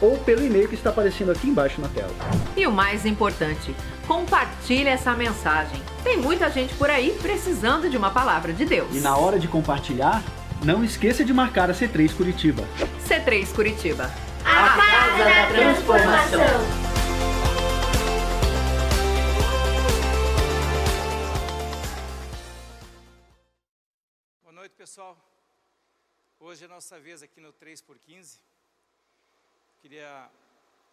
[0.00, 2.12] ou pelo e-mail que está aparecendo aqui embaixo na tela.
[2.56, 3.74] E o mais importante,
[4.06, 5.80] compartilhe essa mensagem.
[6.02, 8.94] Tem muita gente por aí precisando de uma palavra de Deus.
[8.94, 10.22] E na hora de compartilhar,
[10.64, 12.62] não esqueça de marcar a C3 Curitiba.
[13.06, 14.10] C3 Curitiba.
[14.44, 16.40] A, a casa da transformação.
[24.42, 25.16] Boa noite, pessoal.
[26.38, 28.38] Hoje é a nossa vez aqui no 3 por 15.
[29.82, 30.28] Queria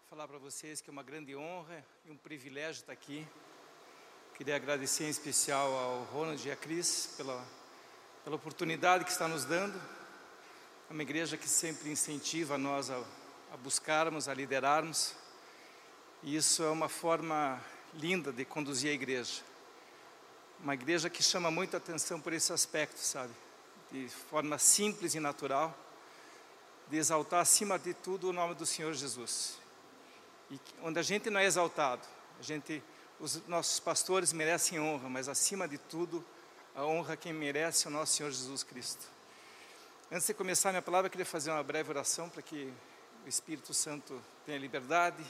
[0.09, 3.27] falar para vocês que é uma grande honra e um privilégio estar aqui.
[4.35, 7.43] Queria agradecer em especial ao Ronald e à Cris pela,
[8.23, 9.77] pela oportunidade que está nos dando.
[10.89, 13.03] É uma igreja que sempre incentiva nós a,
[13.51, 15.15] a buscarmos, a liderarmos.
[16.21, 17.59] E isso é uma forma
[17.93, 19.41] linda de conduzir a igreja.
[20.59, 23.33] Uma igreja que chama muita atenção por esse aspecto, sabe?
[23.93, 25.77] de forma simples e natural,
[26.89, 29.57] de exaltar acima de tudo o nome do Senhor Jesus.
[30.51, 32.01] E onde a gente não é exaltado,
[32.39, 32.83] a gente,
[33.19, 36.23] os nossos pastores merecem honra, mas acima de tudo,
[36.75, 39.05] a honra quem merece é o nosso Senhor Jesus Cristo.
[40.11, 42.71] Antes de começar a minha palavra, eu queria fazer uma breve oração para que
[43.25, 45.23] o Espírito Santo tenha liberdade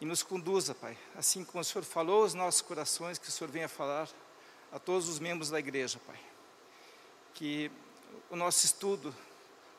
[0.00, 0.96] e nos conduza, Pai.
[1.16, 4.08] Assim como o Senhor falou aos nossos corações, que o Senhor venha falar
[4.72, 6.18] a todos os membros da igreja, Pai
[7.34, 7.70] que
[8.28, 9.14] o nosso estudo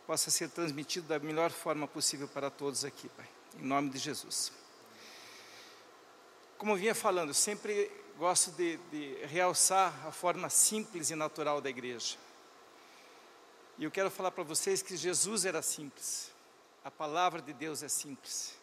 [0.05, 3.27] possa ser transmitido da melhor forma possível para todos aqui, Pai.
[3.57, 4.51] Em nome de Jesus.
[6.57, 11.69] Como eu vinha falando, sempre gosto de, de realçar a forma simples e natural da
[11.69, 12.17] igreja.
[13.77, 16.31] E eu quero falar para vocês que Jesus era simples.
[16.83, 18.55] A palavra de Deus é simples.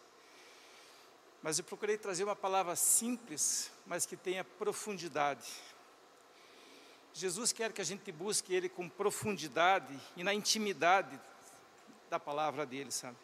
[1.41, 5.49] Mas eu procurei trazer uma palavra simples, mas que tenha profundidade
[7.13, 11.19] Jesus quer que a gente busque Ele com profundidade e na intimidade
[12.09, 13.17] da palavra dele, sabe?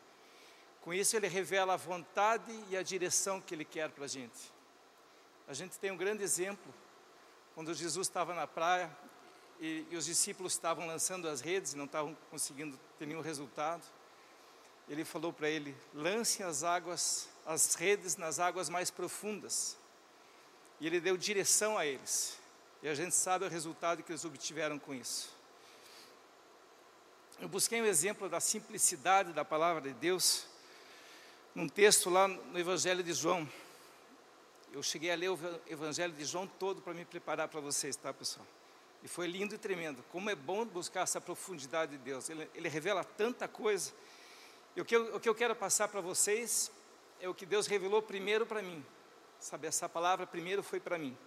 [0.82, 4.54] Com isso, Ele revela a vontade e a direção que Ele quer para a gente.
[5.48, 6.74] A gente tem um grande exemplo,
[7.54, 8.90] quando Jesus estava na praia
[9.60, 13.84] e, e os discípulos estavam lançando as redes e não estavam conseguindo ter nenhum resultado.
[14.90, 19.78] Ele falou para ele: lance as águas, as redes nas águas mais profundas.
[20.80, 22.38] E ele deu direção a eles.
[22.86, 25.36] E a gente sabe o resultado que eles obtiveram com isso.
[27.42, 30.46] Eu busquei um exemplo da simplicidade da palavra de Deus
[31.56, 33.50] num texto lá no Evangelho de João.
[34.72, 38.14] Eu cheguei a ler o Evangelho de João todo para me preparar para vocês, tá,
[38.14, 38.46] pessoal?
[39.02, 40.04] E foi lindo e tremendo.
[40.12, 42.30] Como é bom buscar essa profundidade de Deus.
[42.30, 43.92] Ele, ele revela tanta coisa.
[44.76, 46.72] E o que eu, o que eu quero passar para vocês
[47.20, 48.86] é o que Deus revelou primeiro para mim.
[49.40, 51.18] Sabe, essa palavra primeiro foi para mim.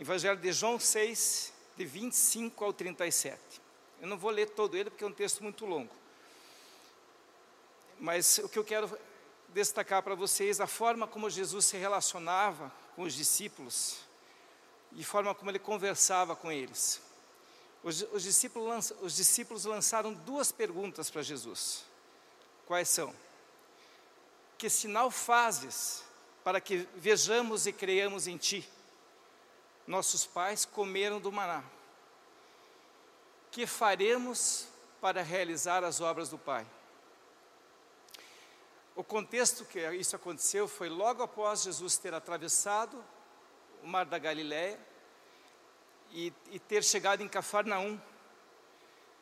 [0.00, 3.38] Evangelho de João 6, de 25 ao 37.
[4.00, 5.94] Eu não vou ler todo ele porque é um texto muito longo.
[7.98, 8.98] Mas o que eu quero
[9.50, 13.98] destacar para vocês a forma como Jesus se relacionava com os discípulos
[14.92, 17.00] e a forma como ele conversava com eles.
[17.82, 21.84] Os, os, discípulos, os discípulos lançaram duas perguntas para Jesus.
[22.66, 23.14] Quais são?
[24.60, 26.04] que sinal fazes
[26.44, 28.68] para que vejamos e creiamos em ti?
[29.90, 31.64] Nossos pais comeram do maná.
[33.50, 34.68] Que faremos
[35.00, 36.64] para realizar as obras do Pai?
[38.94, 43.04] O contexto que isso aconteceu foi logo após Jesus ter atravessado
[43.82, 44.78] o mar da Galiléia
[46.12, 48.00] e, e ter chegado em Cafarnaum.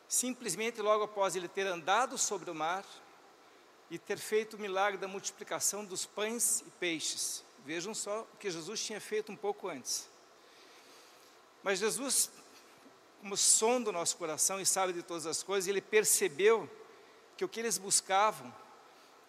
[0.07, 2.85] Simplesmente logo após ele ter andado sobre o mar
[3.89, 7.43] e ter feito o milagre da multiplicação dos pães e peixes.
[7.65, 10.07] Vejam só o que Jesus tinha feito um pouco antes.
[11.63, 12.29] Mas Jesus,
[13.19, 16.69] como sonda o nosso coração e sabe de todas as coisas, ele percebeu
[17.37, 18.53] que o que eles buscavam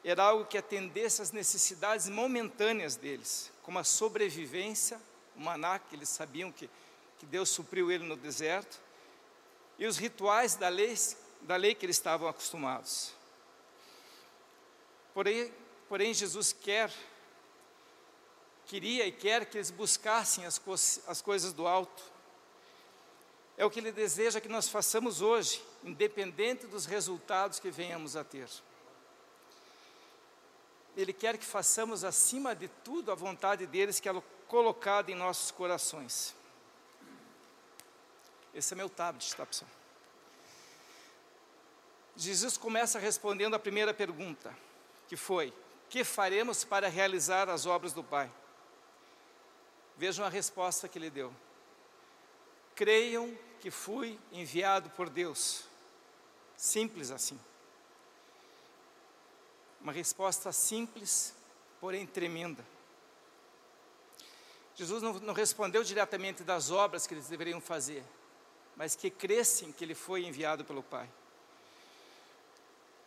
[0.02, 5.00] era algo que atendesse às necessidades momentâneas deles, como a sobrevivência,
[5.36, 6.70] o maná, que eles sabiam que,
[7.18, 8.80] que Deus supriu ele no deserto,
[9.78, 10.94] e os rituais da lei,
[11.42, 13.12] da lei que eles estavam acostumados.
[15.12, 15.52] Porém,
[15.88, 16.92] porém Jesus quer,
[18.66, 22.02] queria e quer que eles buscassem as, co as coisas do alto.
[23.60, 28.24] É o que Ele deseja que nós façamos hoje, independente dos resultados que venhamos a
[28.24, 28.48] ter.
[30.96, 35.50] Ele quer que façamos acima de tudo a vontade deles que é colocada em nossos
[35.50, 36.34] corações.
[38.54, 39.70] Esse é meu tablet, tá pessoal?
[42.16, 44.56] Jesus começa respondendo a primeira pergunta,
[45.06, 45.52] que foi:
[45.90, 48.32] Que faremos para realizar as obras do Pai?
[49.98, 51.30] Vejam a resposta que ele deu.
[52.74, 55.64] Creiam que fui enviado por Deus.
[56.56, 57.38] Simples assim.
[59.80, 61.34] Uma resposta simples,
[61.80, 62.64] porém tremenda.
[64.74, 68.02] Jesus não, não, respondeu diretamente das obras que eles deveriam fazer,
[68.76, 71.08] mas que crescem que ele foi enviado pelo Pai.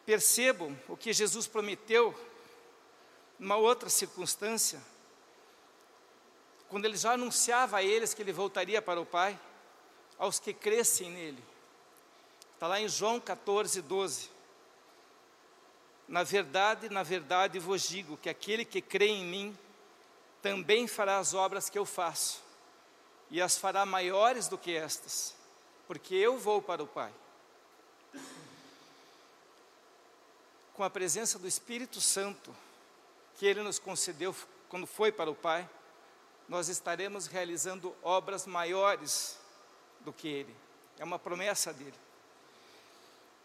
[0.06, 2.14] Percebam o que Jesus prometeu
[3.40, 4.82] numa outra circunstância,
[6.70, 9.40] quando ele já anunciava a eles que ele voltaria para o Pai,
[10.24, 11.44] aos que crescem nele.
[12.54, 14.30] Está lá em João 14, 12.
[16.08, 19.58] Na verdade, na verdade vos digo que aquele que crê em mim
[20.42, 22.42] também fará as obras que eu faço,
[23.30, 25.36] e as fará maiores do que estas,
[25.88, 27.14] porque eu vou para o Pai.
[30.74, 32.56] Com a presença do Espírito Santo,
[33.36, 34.34] que Ele nos concedeu
[34.70, 35.70] quando foi para o Pai,
[36.48, 39.43] nós estaremos realizando obras maiores
[40.04, 40.56] do que Ele.
[40.98, 41.94] É uma promessa dele.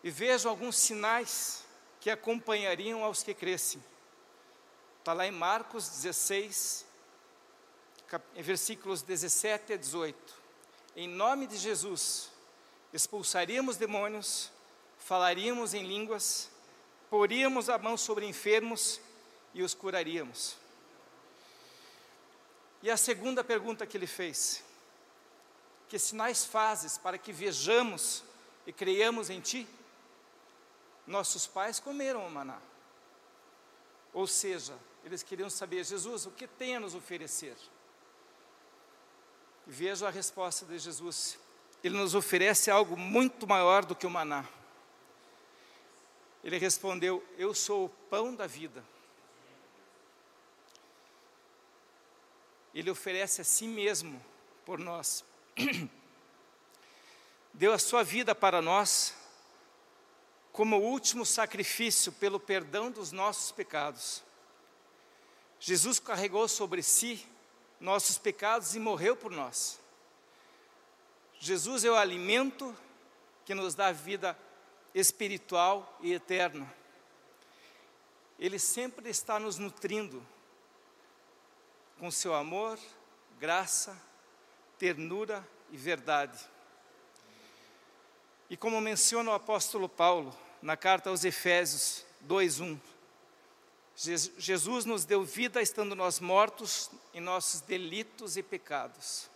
[0.03, 1.65] E vejo alguns sinais
[2.01, 3.83] que acompanhariam aos que crescem.
[4.99, 6.87] Está lá em Marcos 16,
[8.37, 10.35] versículos 17 a 18.
[10.97, 12.31] Em nome de Jesus,
[12.93, 14.51] expulsaríamos demônios,
[14.99, 16.51] falaríamos em línguas,
[17.11, 19.01] poríamos a mão sobre enfermos
[19.55, 20.57] e os curaríamos.
[22.83, 24.63] E a segunda pergunta que ele fez:
[25.89, 28.23] Que sinais fazes para que vejamos
[28.67, 29.67] e creiamos em ti?
[31.09, 32.61] nossos pais comeram o maná.
[34.13, 37.57] Ou seja, eles queriam saber, Jesus, o que tem a nos oferecer?
[39.67, 41.39] E vejo a resposta de Jesus.
[41.83, 44.45] Ele nos oferece algo muito maior do que o maná.
[46.45, 48.85] Ele respondeu: Eu sou o pão da vida.
[52.75, 54.25] Ele oferece a si mesmo
[54.65, 55.25] por nós.
[57.53, 59.15] Deu a sua vida para nós
[60.53, 64.23] como último sacrifício pelo perdão dos nossos pecados.
[65.61, 67.27] Jesus carregou sobre si
[67.81, 69.81] nossos pecados e morreu por nós.
[71.41, 72.77] Jesus é o alimento
[73.45, 74.39] que nos dá vida
[74.95, 76.73] espiritual e eterna.
[78.39, 80.25] Ele sempre está nos nutrindo
[81.99, 82.79] com seu amor,
[83.39, 84.01] graça,
[84.79, 86.39] ternura e verdade.
[88.49, 92.79] E como menciona o apóstolo Paulo, na carta aos Efésios 2:1.
[93.95, 99.29] Jesus nos deu vida estando nós mortos em nossos delitos e pecados.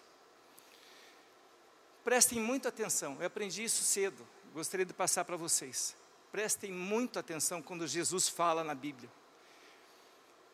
[2.05, 5.97] Prestem muita atenção, eu aprendi isso cedo, gostaria de passar para vocês.
[6.31, 9.11] Prestem muita atenção quando Jesus fala na Bíblia.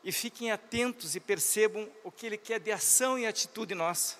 [0.03, 4.17] E fiquem atentos e percebam o que Ele quer de ação e atitude nossa.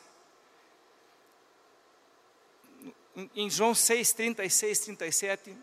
[3.35, 5.57] Em João 6, 36, 37,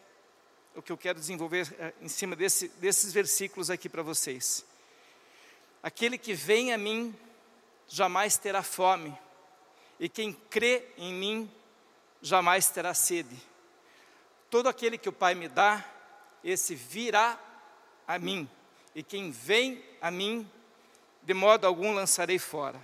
[0.75, 4.65] o que eu quero desenvolver eh, em cima desse, desses versículos aqui para vocês.
[5.81, 7.15] Aquele que vem a mim
[7.87, 9.17] jamais terá fome,
[9.97, 11.49] e quem crê em mim
[12.21, 13.37] jamais terá sede.
[14.49, 15.85] Todo aquele que o Pai me dá,
[16.43, 17.39] esse virá
[18.05, 18.49] a mim,
[18.93, 20.45] e quem vem a mim,
[21.23, 22.83] de modo algum lançarei fora.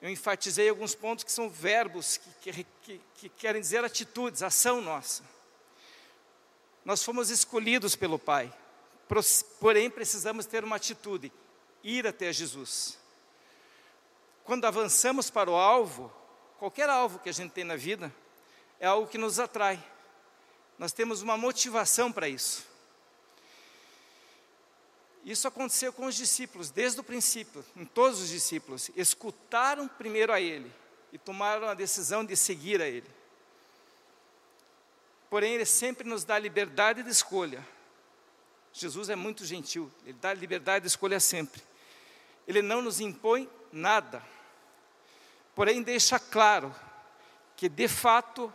[0.00, 4.80] Eu enfatizei alguns pontos que são verbos, que, que, que, que querem dizer atitudes, ação
[4.80, 5.24] nossa.
[6.84, 8.52] Nós fomos escolhidos pelo Pai,
[9.60, 11.32] porém precisamos ter uma atitude,
[11.82, 12.98] ir até Jesus.
[14.44, 16.10] Quando avançamos para o alvo,
[16.58, 18.14] qualquer alvo que a gente tem na vida,
[18.80, 19.82] é algo que nos atrai.
[20.78, 22.64] Nós temos uma motivação para isso.
[25.24, 28.90] Isso aconteceu com os discípulos, desde o princípio, em todos os discípulos.
[28.96, 30.72] Escutaram primeiro a Ele
[31.12, 33.08] e tomaram a decisão de seguir a Ele.
[35.28, 37.66] Porém, Ele sempre nos dá liberdade de escolha.
[38.72, 41.62] Jesus é muito gentil, Ele dá liberdade de escolha sempre.
[42.46, 44.22] Ele não nos impõe nada.
[45.54, 46.74] Porém, deixa claro
[47.56, 48.52] que, de fato,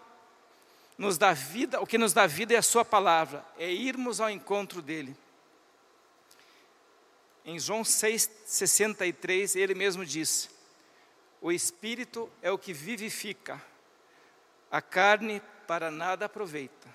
[0.98, 4.30] nos dá vida, o que nos dá vida é a Sua palavra, é irmos ao
[4.30, 5.16] encontro dEle.
[7.46, 10.50] Em João 6,63, ele mesmo diz:
[11.42, 13.62] O Espírito é o que vivifica,
[14.72, 16.88] a carne para nada aproveita.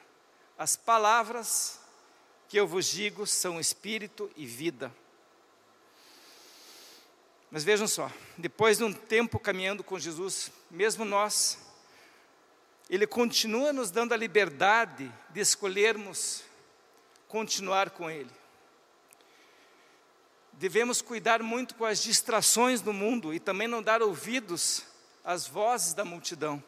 [0.56, 1.80] As palavras
[2.48, 4.92] que eu vos digo são espírito e vida.
[7.50, 11.58] Mas vejam só, depois de um tempo caminhando com Jesus, mesmo nós,
[12.90, 16.42] Ele continua nos dando a liberdade de escolhermos
[17.26, 18.30] continuar com Ele.
[20.58, 24.82] Devemos cuidar muito com as distrações do mundo e também não dar ouvidos
[25.24, 26.62] às vozes da multidão,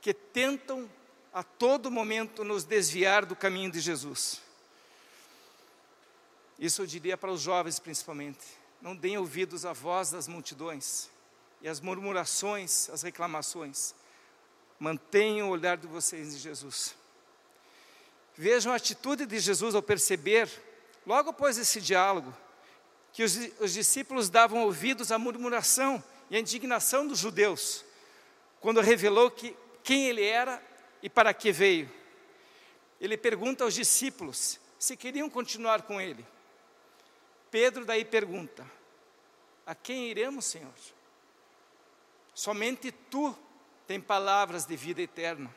[0.00, 0.90] que tentam
[1.32, 4.40] a todo momento nos desviar do caminho de Jesus.
[6.58, 8.44] Isso eu diria para os jovens principalmente.
[8.82, 11.08] Não deem ouvidos à voz das multidões
[11.62, 13.94] e às murmurações, às reclamações.
[14.80, 16.96] Mantenham o olhar de vocês em Jesus.
[18.36, 20.50] Vejam a atitude de Jesus ao perceber,
[21.06, 22.34] logo após esse diálogo,
[23.18, 27.84] que os, os discípulos davam ouvidos à murmuração e à indignação dos judeus,
[28.60, 30.62] quando revelou que, quem ele era
[31.02, 31.90] e para que veio.
[33.00, 36.24] Ele pergunta aos discípulos se queriam continuar com ele.
[37.50, 38.64] Pedro daí pergunta:
[39.66, 40.70] A quem iremos, Senhor?
[42.32, 43.36] Somente tu
[43.84, 45.52] tem palavras de vida eterna.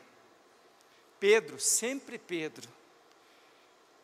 [1.20, 2.68] Pedro, sempre Pedro,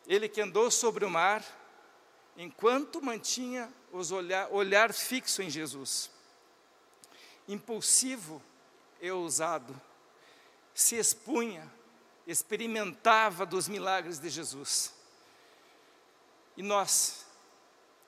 [0.07, 1.43] ele que andou sobre o mar,
[2.39, 6.09] enquanto mantinha os olhar, olhar fixo em Jesus.
[7.49, 8.41] Impulsivo
[9.01, 9.79] e ousado,
[10.73, 11.69] se expunha,
[12.25, 14.93] experimentava dos milagres de Jesus.
[16.55, 17.25] E nós,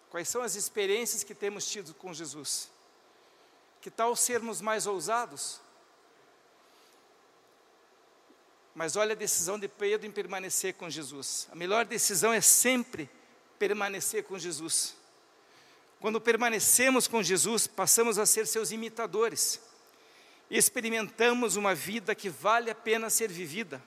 [0.09, 2.69] quais são as experiências que temos tido com Jesus?
[3.81, 5.59] Que tal sermos mais ousados?
[8.73, 11.49] Mas olha a decisão de Pedro em permanecer com Jesus.
[11.51, 13.09] A melhor decisão é sempre
[13.61, 14.95] permanecer com Jesus.
[15.99, 19.61] Quando permanecemos com Jesus, passamos a ser seus imitadores.
[20.49, 23.79] Experimentamos uma vida que vale a pena ser vivida.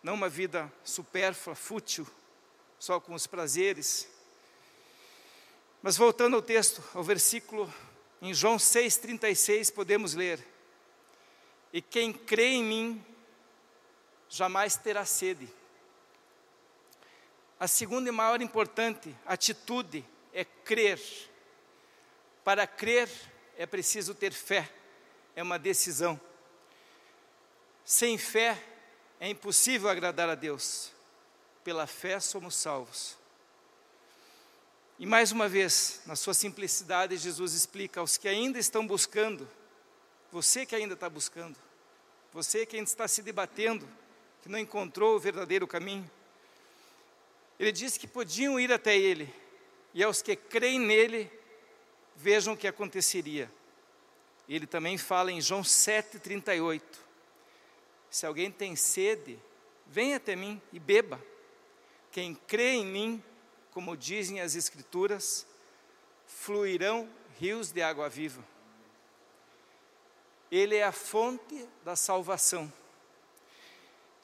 [0.00, 2.06] Não uma vida supérflua, fútil,
[2.78, 4.06] só com os prazeres.
[5.82, 7.68] Mas voltando ao texto, ao versículo
[8.22, 10.38] em João 6,36, podemos ler:
[11.72, 13.04] E quem crê em mim
[14.28, 15.48] jamais terá sede.
[17.58, 21.00] A segunda e maior importante atitude é crer.
[22.42, 23.08] Para crer
[23.56, 24.70] é preciso ter fé,
[25.36, 26.20] é uma decisão.
[27.84, 28.62] Sem fé
[29.20, 30.92] é impossível agradar a Deus.
[31.62, 33.16] Pela fé somos salvos.
[34.98, 39.48] E mais uma vez, na sua simplicidade, Jesus explica aos que ainda estão buscando,
[40.30, 41.56] você que ainda está buscando,
[42.32, 43.88] você que ainda está se debatendo,
[44.42, 46.08] que não encontrou o verdadeiro caminho,
[47.58, 49.32] ele disse que podiam ir até ele,
[49.92, 51.30] e aos que creem nele,
[52.16, 53.50] vejam o que aconteceria.
[54.48, 56.82] Ele também fala em João 7,38:
[58.10, 59.38] Se alguém tem sede,
[59.86, 61.20] venha até mim e beba.
[62.10, 63.22] Quem crê em mim,
[63.70, 65.46] como dizem as Escrituras,
[66.26, 67.08] fluirão
[67.38, 68.44] rios de água viva.
[70.50, 72.72] Ele é a fonte da salvação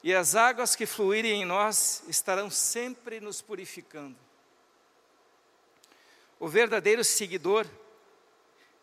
[0.03, 4.17] e as águas que fluírem em nós estarão sempre nos purificando.
[6.39, 7.67] O verdadeiro seguidor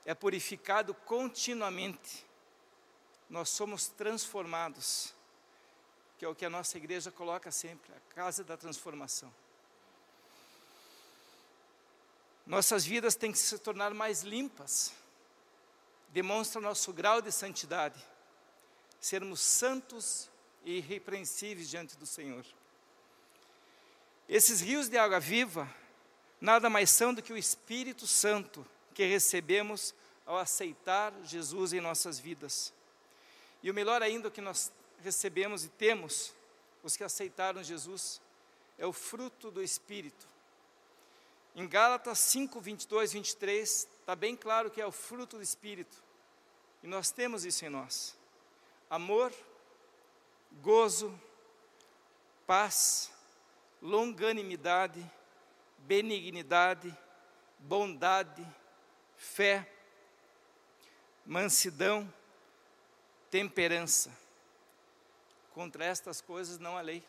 [0.05, 2.25] é purificado continuamente.
[3.29, 5.13] Nós somos transformados,
[6.17, 9.33] que é o que a nossa igreja coloca sempre, a casa da transformação.
[12.47, 14.95] Nossas vidas têm que se tornar mais limpas,
[16.11, 18.03] demonstra nosso grau de santidade,
[19.01, 20.38] sermos santos e
[20.77, 22.45] irrepreensíveis diante do Senhor.
[24.29, 25.69] Esses rios de água viva
[26.41, 29.95] nada mais são do que o Espírito Santo que recebemos
[30.27, 32.73] ao aceitar Jesus em nossas vidas.
[33.63, 34.71] E o melhor ainda que nós
[35.03, 36.35] recebemos e temos,
[36.83, 38.21] os que aceitaram Jesus,
[38.77, 40.29] é o fruto do Espírito.
[41.55, 46.03] Em Gálatas 5, 22, 23, está bem claro que é o fruto do Espírito.
[46.83, 48.17] E nós temos isso em nós:
[48.89, 49.33] amor,
[50.53, 51.19] gozo,
[52.47, 53.11] paz,
[53.81, 55.05] longanimidade,
[55.79, 56.97] benignidade,
[57.59, 58.47] bondade,
[59.17, 59.71] fé,
[61.25, 62.13] mansidão,
[63.31, 64.11] temperança.
[65.53, 67.05] Contra estas coisas não há lei.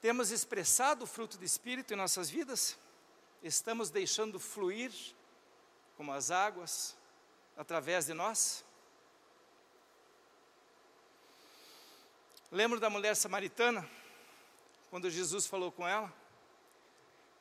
[0.00, 2.78] Temos expressado o fruto do Espírito em nossas vidas?
[3.42, 4.92] Estamos deixando fluir
[5.96, 6.96] como as águas
[7.56, 8.64] através de nós?
[12.50, 13.88] Lembro da mulher samaritana,
[14.90, 16.12] quando Jesus falou com ela?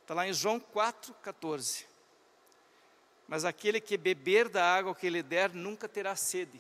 [0.02, 1.86] Está lá em João 4,14.
[3.28, 6.60] Mas aquele que beber da água que lhe der nunca terá sede,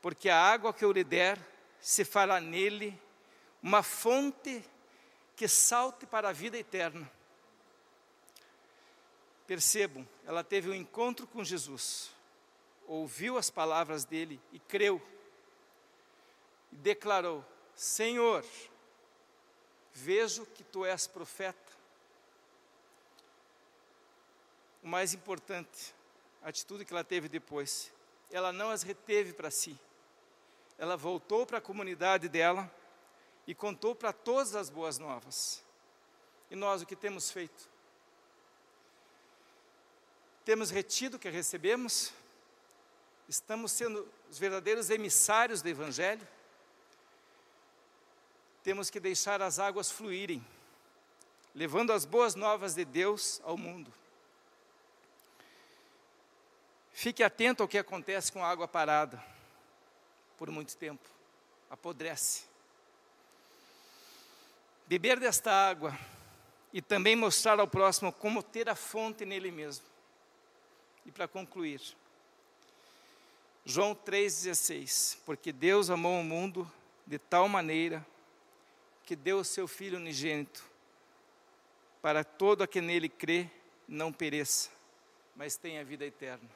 [0.00, 1.38] porque a água que eu lhe der
[1.80, 2.98] se fará nele
[3.62, 4.62] uma fonte
[5.36, 7.10] que salte para a vida eterna.
[9.46, 12.10] Percebam, ela teve um encontro com Jesus,
[12.86, 15.00] ouviu as palavras dele e creu,
[16.72, 17.44] e declarou:
[17.76, 18.44] Senhor,
[19.92, 21.72] vejo que tu és profeta.
[24.82, 25.94] O mais importante,
[26.42, 27.92] a atitude que ela teve depois,
[28.30, 29.78] ela não as reteve para si,
[30.78, 32.68] ela voltou para a comunidade dela
[33.46, 35.62] e contou para todas as boas novas.
[36.50, 37.70] E nós o que temos feito?
[40.44, 42.12] Temos retido o que recebemos?
[43.28, 46.26] Estamos sendo os verdadeiros emissários do Evangelho?
[48.62, 50.44] Temos que deixar as águas fluírem,
[51.54, 53.92] levando as boas novas de Deus ao mundo.
[56.92, 59.22] Fique atento ao que acontece com a água parada
[60.38, 61.08] por muito tempo,
[61.70, 62.52] apodrece
[64.92, 65.98] beber desta água
[66.70, 69.86] e também mostrar ao próximo como ter a fonte nele mesmo.
[71.06, 71.80] E para concluir,
[73.64, 76.70] João 3,16: Porque Deus amou o mundo
[77.06, 78.06] de tal maneira
[79.04, 80.64] que deu o seu Filho unigênito,
[82.00, 83.48] para todo aquele nele crê,
[83.86, 84.70] não pereça,
[85.36, 86.48] mas tenha vida eterna.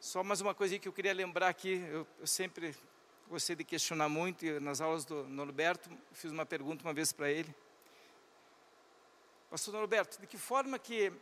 [0.00, 2.74] Só mais uma coisa que eu queria lembrar aqui, eu, eu sempre
[3.28, 7.30] gostei de questionar muito, e nas aulas do Norberto, fiz uma pergunta uma vez para
[7.30, 7.54] ele.
[9.50, 11.12] Pastor Norberto, de que forma que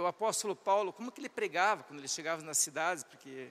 [0.00, 3.50] o apóstolo Paulo, como que ele pregava quando ele chegava nas cidades, porque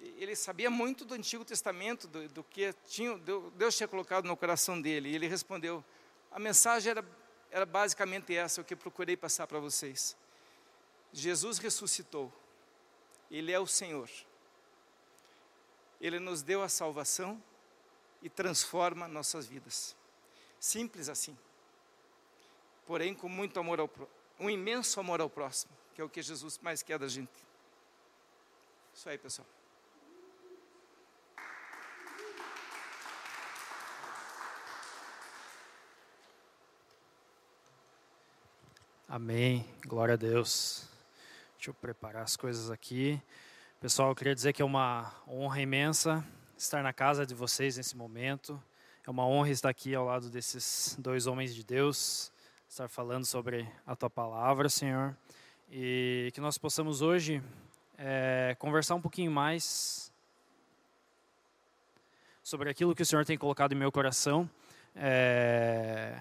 [0.00, 3.16] ele sabia muito do Antigo Testamento, do, do que tinha,
[3.54, 5.84] Deus tinha colocado no coração dele, e ele respondeu,
[6.30, 7.04] a mensagem era,
[7.50, 10.16] era basicamente essa, o que procurei passar para vocês.
[11.12, 12.32] Jesus ressuscitou,
[13.30, 14.10] Ele é o Senhor.
[16.00, 17.42] Ele nos deu a salvação
[18.22, 19.96] e transforma nossas vidas.
[20.60, 21.36] Simples assim.
[22.86, 23.90] Porém, com muito amor ao
[24.38, 27.32] um imenso amor ao próximo, que é o que Jesus mais quer da gente.
[28.94, 29.46] Isso aí, pessoal.
[39.10, 39.64] Amém.
[39.86, 40.86] Glória a Deus.
[41.56, 43.18] Deixa eu preparar as coisas aqui.
[43.80, 46.22] Pessoal, eu queria dizer que é uma honra imensa
[46.58, 48.62] estar na casa de vocês nesse momento.
[49.06, 52.30] É uma honra estar aqui ao lado desses dois homens de Deus,
[52.68, 55.16] estar falando sobre a tua palavra, Senhor.
[55.70, 57.42] E que nós possamos hoje
[57.96, 60.12] é, conversar um pouquinho mais
[62.42, 64.50] sobre aquilo que o Senhor tem colocado em meu coração.
[64.94, 66.14] É,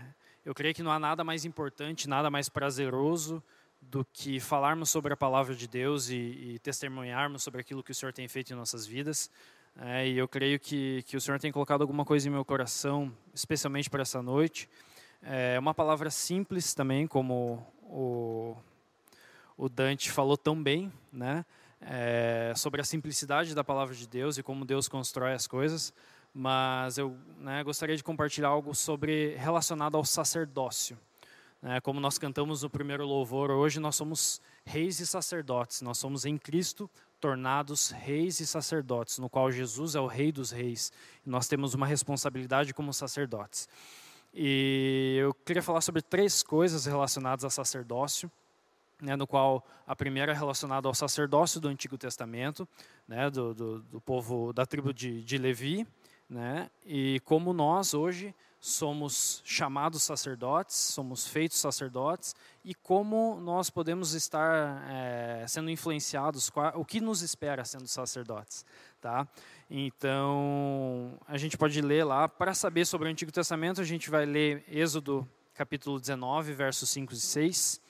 [0.47, 3.43] eu creio que não há nada mais importante, nada mais prazeroso
[3.81, 7.93] do que falarmos sobre a palavra de Deus e, e testemunharmos sobre aquilo que o
[7.93, 9.29] Senhor tem feito em nossas vidas.
[9.77, 13.11] É, e eu creio que, que o Senhor tem colocado alguma coisa em meu coração,
[13.33, 14.69] especialmente para essa noite.
[15.21, 18.55] É uma palavra simples também, como o,
[19.57, 21.45] o Dante falou tão bem, né?
[21.81, 25.93] É, sobre a simplicidade da palavra de Deus e como Deus constrói as coisas.
[26.33, 30.97] Mas eu né, gostaria de compartilhar algo sobre relacionado ao sacerdócio.
[31.61, 36.23] É, como nós cantamos no primeiro louvor, hoje nós somos reis e sacerdotes, nós somos
[36.23, 40.91] em Cristo tornados reis e sacerdotes, no qual Jesus é o rei dos reis.
[41.25, 43.67] Nós temos uma responsabilidade como sacerdotes.
[44.33, 48.31] E eu queria falar sobre três coisas relacionadas a sacerdócio.
[48.99, 52.67] Né, no qual a primeira é relacionada ao sacerdócio do Antigo Testamento,
[53.07, 55.85] né, do, do, do, povo da tribo de, de Levi,
[56.29, 56.69] né?
[56.85, 62.35] E como nós hoje somos chamados sacerdotes, somos feitos sacerdotes,
[62.65, 68.65] e como nós podemos estar é, sendo influenciados, o que nos espera sendo sacerdotes,
[68.99, 69.27] tá?
[69.69, 74.25] Então, a gente pode ler lá, para saber sobre o Antigo Testamento, a gente vai
[74.25, 77.81] ler Êxodo capítulo 19, versos 5 e 6,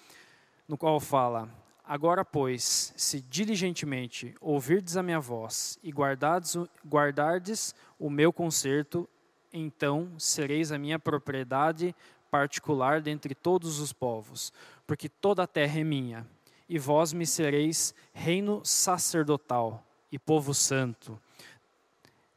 [0.68, 1.50] no qual fala:
[1.90, 9.08] Agora, pois, se diligentemente ouvirdes a minha voz e guardardes, o meu conserto,
[9.54, 11.96] então sereis a minha propriedade
[12.30, 14.52] particular dentre todos os povos,
[14.86, 16.28] porque toda a terra é minha,
[16.68, 21.18] e vós me sereis reino sacerdotal e povo santo.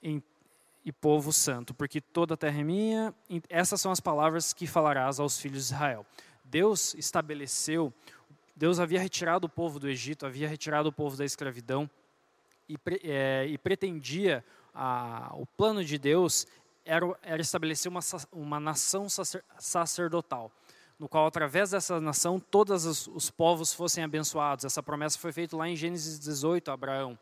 [0.01, 0.23] Em,
[0.85, 3.13] e povo santo, porque toda a terra é minha.
[3.49, 6.07] Essas são as palavras que falarás aos filhos de Israel.
[6.45, 7.93] Deus estabeleceu,
[8.61, 11.89] Deus havia retirado o povo do Egito, havia retirado o povo da escravidão
[12.69, 14.45] e, é, e pretendia,
[14.75, 16.47] a, o plano de Deus
[16.85, 20.53] era, era estabelecer uma, uma nação sacer, sacerdotal,
[20.99, 24.67] no qual, através dessa nação, todos os, os, povos fossem abençoados.
[24.67, 27.19] Essa promessa foi feita lá em Gênesis 18, Abraão.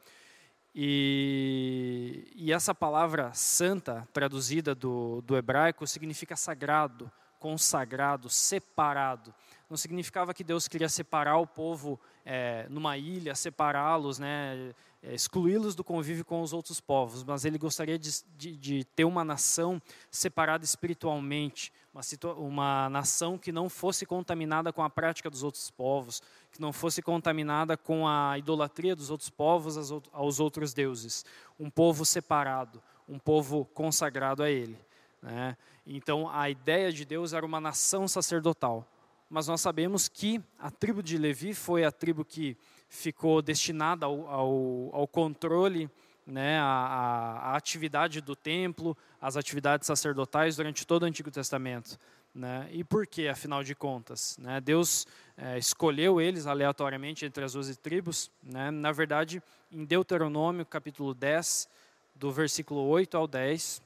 [0.74, 9.32] E, e essa palavra santa, traduzida do, do hebraico, significa sagrado, consagrado, separado.
[9.68, 15.74] Não significava que Deus queria separar o povo é, numa ilha, separá-los, né, é, excluí-los
[15.74, 19.80] do convívio com os outros povos, mas ele gostaria de, de, de ter uma nação
[20.10, 22.02] separada espiritualmente, uma,
[22.34, 27.00] uma nação que não fosse contaminada com a prática dos outros povos, que não fosse
[27.02, 31.24] contaminada com a idolatria dos outros povos aos outros deuses.
[31.60, 34.78] Um povo separado, um povo consagrado a ele.
[35.22, 35.56] Né?
[35.86, 38.86] Então, a ideia de Deus era uma nação sacerdotal.
[39.28, 42.56] Mas nós sabemos que a tribo de Levi foi a tribo que
[42.88, 45.90] ficou destinada ao, ao, ao controle,
[46.26, 51.98] né, a, atividade do templo, as atividades sacerdotais durante todo o Antigo Testamento.
[52.34, 52.68] Né?
[52.72, 54.38] E por que, afinal de contas?
[54.38, 54.60] Né?
[54.60, 58.30] Deus é, escolheu eles aleatoriamente entre as 12 tribos.
[58.42, 58.70] Né?
[58.70, 61.68] Na verdade, em Deuteronômio, capítulo 10,
[62.14, 63.82] do versículo 8 ao 10,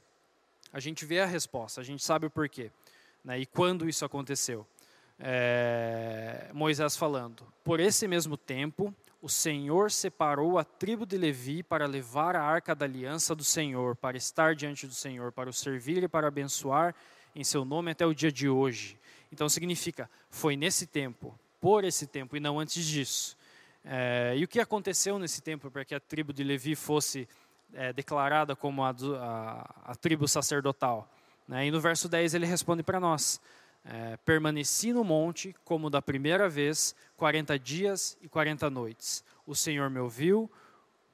[0.73, 2.71] a gente vê a resposta, a gente sabe o porquê.
[3.25, 3.41] Né?
[3.41, 4.67] E quando isso aconteceu
[5.25, 11.87] é, Moisés falando: Por esse mesmo tempo, o Senhor separou a tribo de Levi para
[11.87, 16.03] levar a arca da aliança do Senhor, para estar diante do Senhor, para o servir
[16.03, 16.93] e para abençoar
[17.37, 18.99] em seu nome até o dia de hoje.
[19.31, 23.37] Então significa, foi nesse tempo, por esse tempo e não antes disso.
[23.85, 27.29] É, e o que aconteceu nesse tempo para que a tribo de Levi fosse
[27.73, 31.09] é, declarada como a, a, a tribo sacerdotal?
[31.47, 31.67] Né?
[31.67, 33.41] E no verso 10 ele responde para nós:
[33.85, 39.25] é, permaneci no monte como da primeira vez, 40 dias e 40 noites.
[39.47, 40.51] O Senhor me ouviu,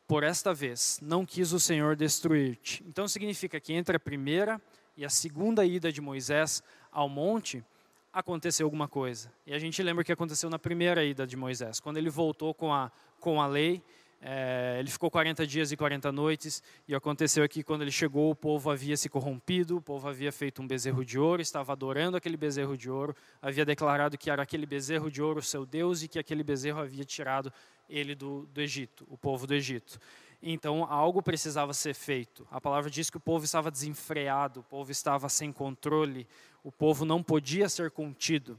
[0.07, 2.85] por esta vez não quis o Senhor destruir-te.
[2.87, 4.61] Então significa que entre a primeira
[4.97, 7.65] e a segunda ida de Moisés ao monte,
[8.13, 9.33] aconteceu alguma coisa.
[9.47, 12.53] E a gente lembra o que aconteceu na primeira ida de Moisés, quando ele voltou
[12.53, 13.83] com a, com a lei
[14.21, 18.35] é, ele ficou 40 dias e 40 noites, e aconteceu aqui quando ele chegou, o
[18.35, 22.37] povo havia se corrompido, o povo havia feito um bezerro de ouro, estava adorando aquele
[22.37, 26.19] bezerro de ouro, havia declarado que era aquele bezerro de ouro seu Deus e que
[26.19, 27.53] aquele bezerro havia tirado
[27.89, 30.01] ele do, do Egito, o povo do Egito.
[30.43, 32.47] Então algo precisava ser feito.
[32.51, 36.27] A palavra diz que o povo estava desenfreado, o povo estava sem controle,
[36.63, 38.59] o povo não podia ser contido.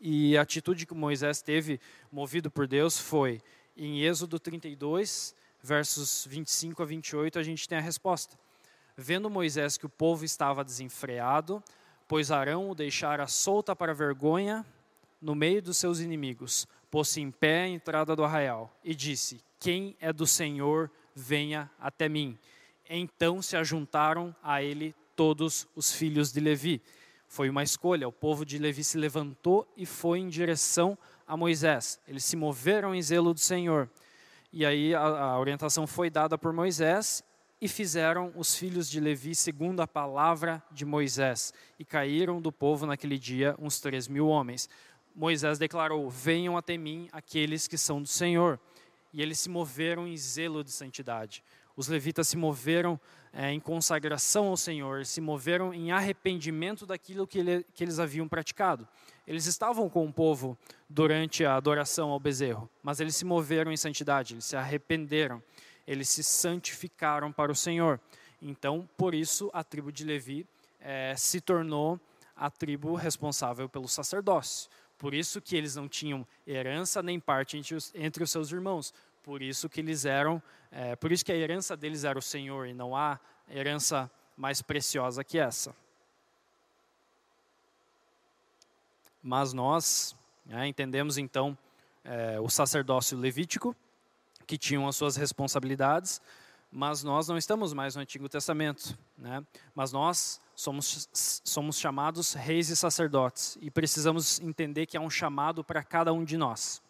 [0.00, 1.80] E a atitude que Moisés teve,
[2.10, 3.40] movido por Deus, foi
[3.76, 8.38] em Êxodo 32, versos 25 a 28, a gente tem a resposta.
[8.96, 11.62] Vendo Moisés que o povo estava desenfreado,
[12.06, 14.66] pois Arão o deixara solta para vergonha
[15.20, 19.96] no meio dos seus inimigos, pôs-se em pé à entrada do arraial e disse: Quem
[20.00, 22.38] é do Senhor, venha até mim.
[22.88, 26.82] Então se ajuntaram a ele todos os filhos de Levi.
[27.28, 31.36] Foi uma escolha, o povo de Levi se levantou e foi em direção a a
[31.36, 32.00] Moisés.
[32.06, 33.88] Eles se moveram em zelo do Senhor.
[34.52, 37.24] E aí a, a orientação foi dada por Moisés
[37.60, 41.54] e fizeram os filhos de Levi segundo a palavra de Moisés.
[41.78, 44.68] E caíram do povo naquele dia uns três mil homens.
[45.14, 48.58] Moisés declarou: Venham até mim aqueles que são do Senhor.
[49.12, 51.44] E eles se moveram em zelo de santidade.
[51.76, 53.00] Os levitas se moveram
[53.32, 58.28] é, em consagração ao Senhor, se moveram em arrependimento daquilo que, ele, que eles haviam
[58.28, 58.86] praticado.
[59.26, 60.58] Eles estavam com o povo
[60.88, 65.42] durante a adoração ao bezerro, mas eles se moveram em santidade, eles se arrependeram,
[65.86, 68.00] eles se santificaram para o Senhor.
[68.40, 70.46] Então, por isso, a tribo de Levi
[70.80, 72.00] é, se tornou
[72.34, 74.68] a tribo responsável pelo sacerdócio.
[74.98, 78.92] Por isso que eles não tinham herança nem parte entre os, entre os seus irmãos.
[79.22, 82.66] Por isso que eles eram, é, por isso que a herança deles era o Senhor
[82.66, 85.74] e não há herança mais preciosa que essa.
[89.22, 91.56] Mas nós né, entendemos então
[92.04, 93.76] é, o sacerdócio levítico,
[94.46, 96.20] que tinham as suas responsabilidades,
[96.70, 99.44] mas nós não estamos mais no Antigo Testamento, né?
[99.74, 101.08] Mas nós somos
[101.44, 106.24] somos chamados reis e sacerdotes e precisamos entender que há um chamado para cada um
[106.24, 106.82] de nós.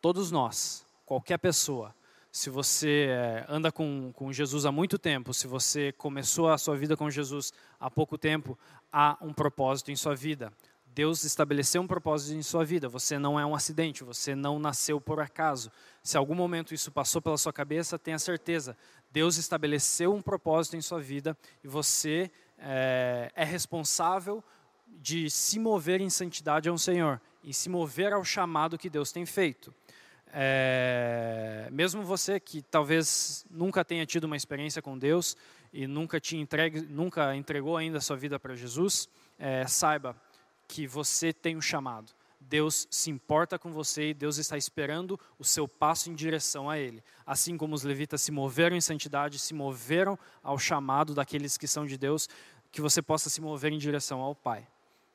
[0.00, 1.94] Todos nós, qualquer pessoa,
[2.32, 6.76] se você é, anda com, com Jesus há muito tempo, se você começou a sua
[6.76, 8.58] vida com Jesus há pouco tempo,
[8.92, 10.52] há um propósito em sua vida.
[10.94, 12.88] Deus estabeleceu um propósito em sua vida.
[12.88, 15.72] Você não é um acidente, você não nasceu por acaso.
[16.04, 18.76] Se algum momento isso passou pela sua cabeça, tenha certeza.
[19.10, 24.42] Deus estabeleceu um propósito em sua vida e você é, é responsável
[24.86, 29.26] de se mover em santidade ao Senhor e se mover ao chamado que Deus tem
[29.26, 29.74] feito.
[30.32, 35.36] É, mesmo você que talvez nunca tenha tido uma experiência com Deus
[35.72, 40.16] e nunca te entregue, nunca entregou ainda a sua vida para Jesus, é, saiba
[40.68, 42.12] que você tem um chamado.
[42.40, 46.78] Deus se importa com você e Deus está esperando o seu passo em direção a
[46.78, 47.02] Ele.
[47.26, 51.86] Assim como os levitas se moveram em santidade, se moveram ao chamado daqueles que são
[51.86, 52.28] de Deus,
[52.70, 54.66] que você possa se mover em direção ao Pai.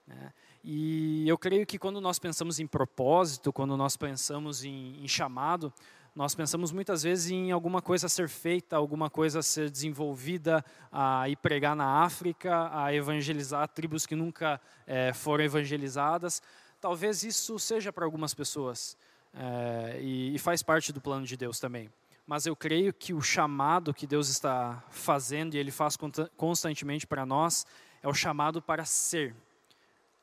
[0.07, 0.33] Né?
[0.63, 5.71] E eu creio que quando nós pensamos em propósito, quando nós pensamos em, em chamado,
[6.19, 10.65] nós pensamos muitas vezes em alguma coisa a ser feita, alguma coisa a ser desenvolvida,
[10.91, 16.41] a ir pregar na África, a evangelizar tribos que nunca é, foram evangelizadas.
[16.81, 18.97] Talvez isso seja para algumas pessoas
[19.33, 21.89] é, e, e faz parte do plano de Deus também.
[22.27, 25.97] Mas eu creio que o chamado que Deus está fazendo e Ele faz
[26.35, 27.65] constantemente para nós
[28.03, 29.33] é o chamado para ser.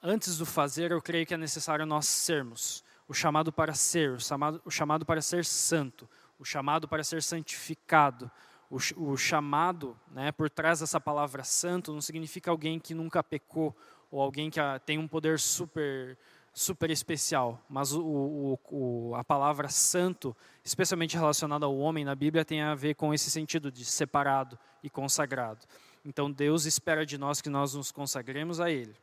[0.03, 4.21] Antes do fazer, eu creio que é necessário nós sermos o chamado para ser, o
[4.21, 8.31] chamado, o chamado para ser santo, o chamado para ser santificado.
[8.69, 13.75] O, o chamado, né, por trás dessa palavra santo, não significa alguém que nunca pecou
[14.11, 16.19] ou alguém que tem um poder super
[16.57, 22.47] super especial, mas o, o, o, a palavra santo, especialmente relacionada ao homem na Bíblia,
[22.47, 25.67] tem a ver com esse sentido de separado e consagrado.
[26.03, 28.97] Então Deus espera de nós que nós nos consagremos a Ele.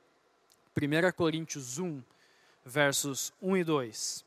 [0.75, 2.01] 1 Coríntios 1,
[2.65, 4.25] versos 1 e 2.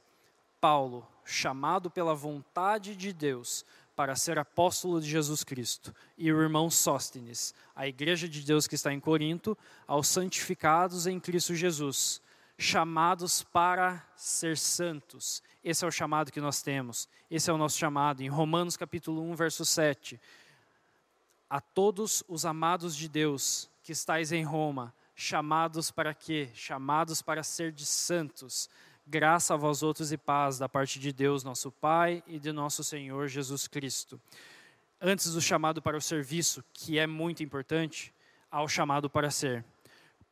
[0.60, 6.70] Paulo, chamado pela vontade de Deus para ser apóstolo de Jesus Cristo, e o irmão
[6.70, 12.20] Sóstenes, a igreja de Deus que está em Corinto, aos santificados em Cristo Jesus,
[12.58, 15.42] chamados para ser santos.
[15.64, 17.08] Esse é o chamado que nós temos.
[17.30, 18.22] Esse é o nosso chamado.
[18.22, 20.20] Em Romanos capítulo 1, verso 7.
[21.48, 26.50] A todos os amados de Deus que estáis em Roma, chamados para quê?
[26.52, 28.68] Chamados para ser de santos.
[29.06, 32.84] Graça a vós outros e paz da parte de Deus, nosso Pai, e de nosso
[32.84, 34.20] Senhor Jesus Cristo.
[35.00, 38.12] Antes do chamado para o serviço, que é muito importante,
[38.50, 39.64] há o chamado para ser.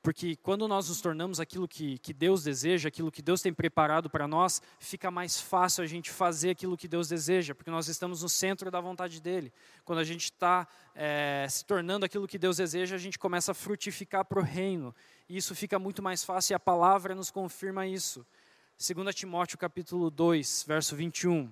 [0.05, 4.11] Porque quando nós nos tornamos aquilo que, que Deus deseja, aquilo que Deus tem preparado
[4.11, 8.23] para nós, fica mais fácil a gente fazer aquilo que Deus deseja, porque nós estamos
[8.23, 9.51] no centro da vontade dEle.
[9.83, 13.55] Quando a gente está é, se tornando aquilo que Deus deseja, a gente começa a
[13.55, 14.95] frutificar para o reino.
[15.27, 18.27] E isso fica muito mais fácil e a palavra nos confirma isso.
[18.77, 21.51] 2 Timóteo capítulo 2, verso 21.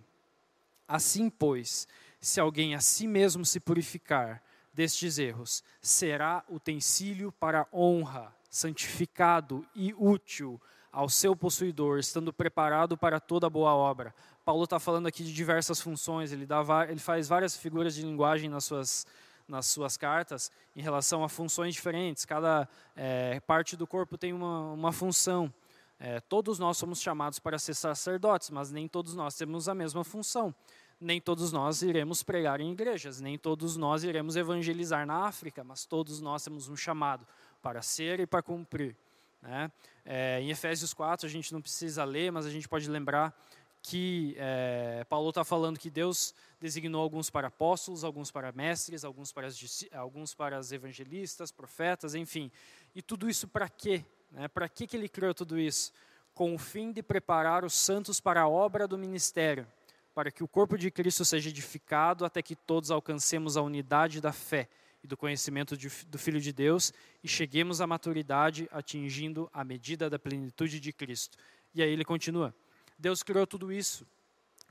[0.86, 1.88] Assim, pois,
[2.20, 4.42] se alguém a si mesmo se purificar
[4.74, 10.60] destes erros, será utensílio para honra santificado e útil
[10.92, 14.14] ao seu possuidor, estando preparado para toda boa obra.
[14.44, 18.50] Paulo está falando aqui de diversas funções, ele, dá, ele faz várias figuras de linguagem
[18.50, 19.06] nas suas,
[19.48, 22.26] nas suas cartas em relação a funções diferentes.
[22.26, 25.52] Cada é, parte do corpo tem uma, uma função.
[25.98, 30.04] É, todos nós somos chamados para ser sacerdotes, mas nem todos nós temos a mesma
[30.04, 30.54] função.
[31.00, 35.84] Nem todos nós iremos pregar em igrejas, nem todos nós iremos evangelizar na África, mas
[35.84, 37.26] todos nós temos um chamado
[37.62, 38.96] para ser e para cumprir.
[39.40, 39.70] Né?
[40.04, 43.34] É, em Efésios 4, a gente não precisa ler, mas a gente pode lembrar
[43.80, 49.32] que é, Paulo está falando que Deus designou alguns para apóstolos, alguns para mestres, alguns
[49.32, 49.48] para,
[49.92, 52.50] alguns para evangelistas, profetas, enfim.
[52.94, 54.04] E tudo isso para quê?
[54.30, 54.46] Né?
[54.46, 55.92] Para que, que ele criou tudo isso?
[56.32, 59.66] Com o fim de preparar os santos para a obra do ministério,
[60.14, 64.32] para que o corpo de Cristo seja edificado até que todos alcancemos a unidade da
[64.32, 64.68] fé
[65.02, 70.08] e do conhecimento de, do Filho de Deus e cheguemos à maturidade atingindo a medida
[70.08, 71.36] da plenitude de Cristo.
[71.74, 72.54] E aí ele continua:
[72.98, 74.06] Deus criou tudo isso.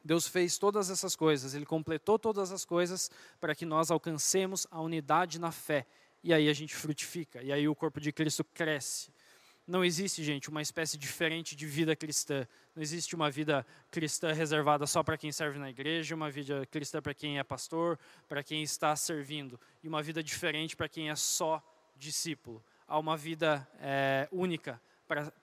[0.03, 4.81] Deus fez todas essas coisas, Ele completou todas as coisas para que nós alcancemos a
[4.81, 5.85] unidade na fé.
[6.23, 9.11] E aí a gente frutifica, e aí o corpo de Cristo cresce.
[9.67, 12.47] Não existe, gente, uma espécie diferente de vida cristã.
[12.75, 17.01] Não existe uma vida cristã reservada só para quem serve na igreja, uma vida cristã
[17.01, 21.15] para quem é pastor, para quem está servindo, e uma vida diferente para quem é
[21.15, 21.63] só
[21.95, 22.63] discípulo.
[22.87, 24.81] Há uma vida é, única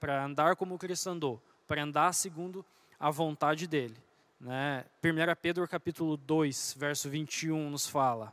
[0.00, 2.64] para andar como o Cristo andou, para andar segundo
[2.98, 3.96] a vontade dele.
[4.40, 4.84] Né?
[5.02, 8.32] 1 Pedro capítulo 2, verso 21 nos fala: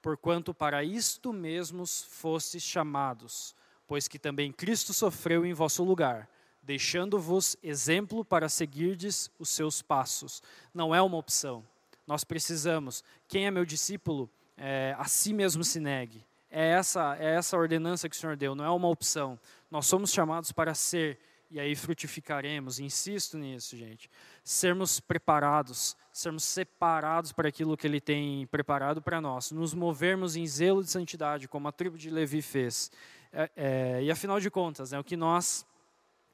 [0.00, 3.54] Porquanto para isto mesmos fostes chamados,
[3.86, 6.28] pois que também Cristo sofreu em vosso lugar,
[6.62, 10.42] deixando-vos exemplo para seguirdes os seus passos.
[10.74, 11.64] Não é uma opção.
[12.06, 13.02] Nós precisamos.
[13.28, 16.24] Quem é meu discípulo, é, a si mesmo se negue.
[16.50, 19.38] É essa, é essa ordenança que o Senhor deu, não é uma opção.
[19.70, 21.18] Nós somos chamados para ser,
[21.50, 22.78] e aí frutificaremos.
[22.78, 24.08] Insisto nisso, gente.
[24.42, 29.50] Sermos preparados, sermos separados para aquilo que Ele tem preparado para nós.
[29.50, 32.90] Nos movermos em zelo de santidade, como a tribo de Levi fez.
[33.32, 35.66] É, é, e afinal de contas, né, o que nós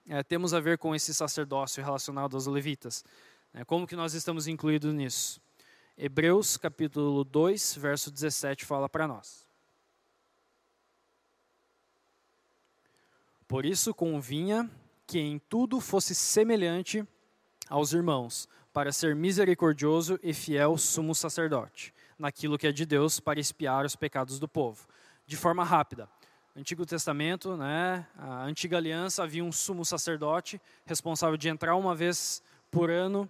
[0.08, 3.04] é, temos a ver com esse sacerdócio relacionado aos levitas?
[3.52, 5.40] Né, como que nós estamos incluídos nisso?
[5.96, 9.46] Hebreus capítulo 2, verso 17 fala para nós.
[13.46, 14.70] Por isso convinha
[15.06, 17.06] que em tudo fosse semelhante
[17.68, 23.38] aos irmãos, para ser misericordioso e fiel sumo sacerdote, naquilo que é de Deus, para
[23.38, 24.86] espiar os pecados do povo.
[25.26, 26.08] De forma rápida,
[26.54, 32.42] Antigo Testamento, né, a antiga aliança, havia um sumo sacerdote responsável de entrar uma vez
[32.70, 33.28] por ano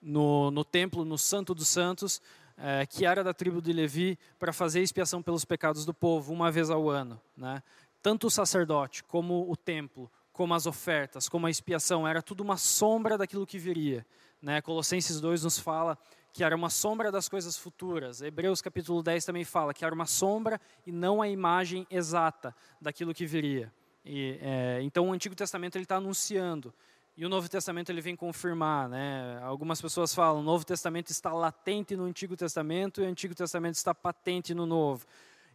[0.00, 2.20] no, no templo, no Santo dos Santos,
[2.58, 6.50] é, que era da tribo de Levi, para fazer expiação pelos pecados do povo, uma
[6.50, 7.18] vez ao ano.
[7.34, 7.62] Né?
[8.02, 12.58] Tanto o sacerdote, como o templo, como as ofertas, como a expiação, era tudo uma
[12.58, 14.06] sombra daquilo que viria.
[14.42, 14.60] Né?
[14.60, 15.96] Colossenses 2 nos fala
[16.34, 18.20] que era uma sombra das coisas futuras.
[18.20, 23.14] Hebreus capítulo 10 também fala que era uma sombra e não a imagem exata daquilo
[23.14, 23.72] que viria.
[24.04, 26.74] E, é, então o Antigo Testamento ele está anunciando
[27.16, 29.38] e o Novo Testamento ele vem confirmar, né?
[29.42, 33.76] Algumas pessoas falam, o Novo Testamento está latente no Antigo Testamento e o Antigo Testamento
[33.76, 35.06] está patente no Novo.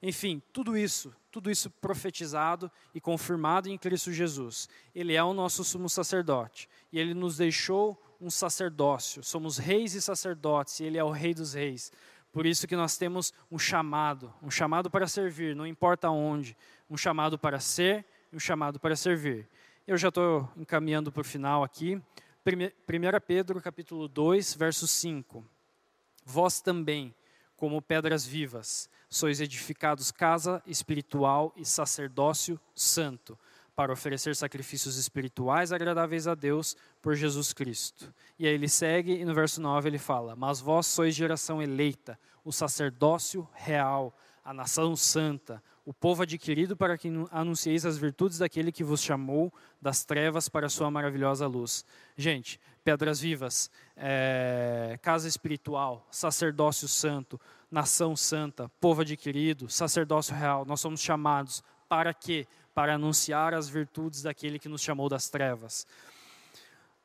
[0.01, 4.69] Enfim, tudo isso, tudo isso profetizado e confirmado em Cristo Jesus.
[4.95, 9.23] Ele é o nosso sumo sacerdote e ele nos deixou um sacerdócio.
[9.23, 11.91] Somos reis e sacerdotes e ele é o rei dos reis.
[12.31, 16.55] Por isso que nós temos um chamado, um chamado para servir, não importa onde,
[16.89, 19.47] um chamado para ser e um chamado para servir.
[19.87, 21.99] Eu já estou encaminhando para o final aqui.
[22.45, 25.43] 1 Pedro capítulo 2, verso 5.
[26.23, 27.13] Vós também,
[27.57, 33.37] como pedras vivas, sois edificados casa espiritual e sacerdócio santo,
[33.79, 38.13] para oferecer sacrifícios espirituais agradáveis a Deus por Jesus Cristo.
[38.37, 42.19] E aí ele segue e no verso 9 ele fala: Mas vós sois geração eleita,
[42.43, 44.13] o sacerdócio real,
[44.43, 49.49] a nação santa, o povo adquirido para que anuncieis as virtudes daquele que vos chamou
[49.81, 51.85] das trevas para a sua maravilhosa luz.
[52.17, 57.39] Gente, pedras vivas, é, casa espiritual, sacerdócio santo,
[57.71, 60.65] nação santa, povo adquirido, sacerdócio real.
[60.65, 62.45] Nós somos chamados para quê?
[62.79, 65.85] Para anunciar as virtudes daquele que nos chamou das trevas.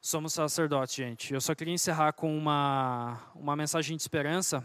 [0.00, 1.34] Somos sacerdotes, gente.
[1.34, 4.64] Eu só queria encerrar com uma, uma mensagem de esperança,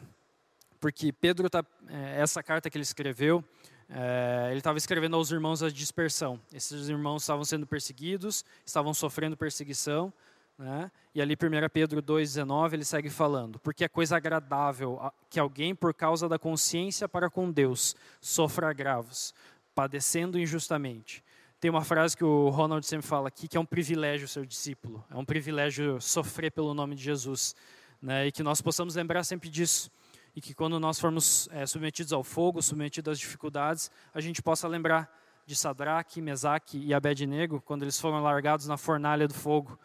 [0.80, 3.43] porque Pedro, tá, é, essa carta que ele escreveu,
[3.89, 6.39] é, ele estava escrevendo aos irmãos a dispersão.
[6.54, 10.13] Esses irmãos estavam sendo perseguidos, estavam sofrendo perseguição,
[10.60, 10.91] né?
[11.15, 15.93] E ali 1 Pedro 2,19 ele segue falando, porque é coisa agradável que alguém, por
[15.93, 19.34] causa da consciência para com Deus, sofra agravos,
[19.80, 21.24] padecendo injustamente.
[21.58, 25.06] Tem uma frase que o Ronald sempre fala aqui, que é um privilégio ser discípulo,
[25.10, 27.56] é um privilégio sofrer pelo nome de Jesus.
[28.02, 28.28] Né?
[28.28, 29.89] E que nós possamos lembrar sempre disso.
[30.36, 34.68] E que quando nós formos é, submetidos ao fogo, submetidos às dificuldades, a gente possa
[34.68, 35.10] lembrar
[35.46, 39.80] de Sadraque, Mesaque e Abednego, quando eles foram largados na fornalha do fogo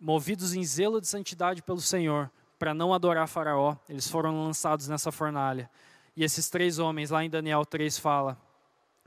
[0.00, 5.12] movidos em zelo de santidade pelo Senhor, para não adorar Faraó, eles foram lançados nessa
[5.12, 5.70] fornalha.
[6.16, 8.36] E esses três homens, lá em Daniel 3, fala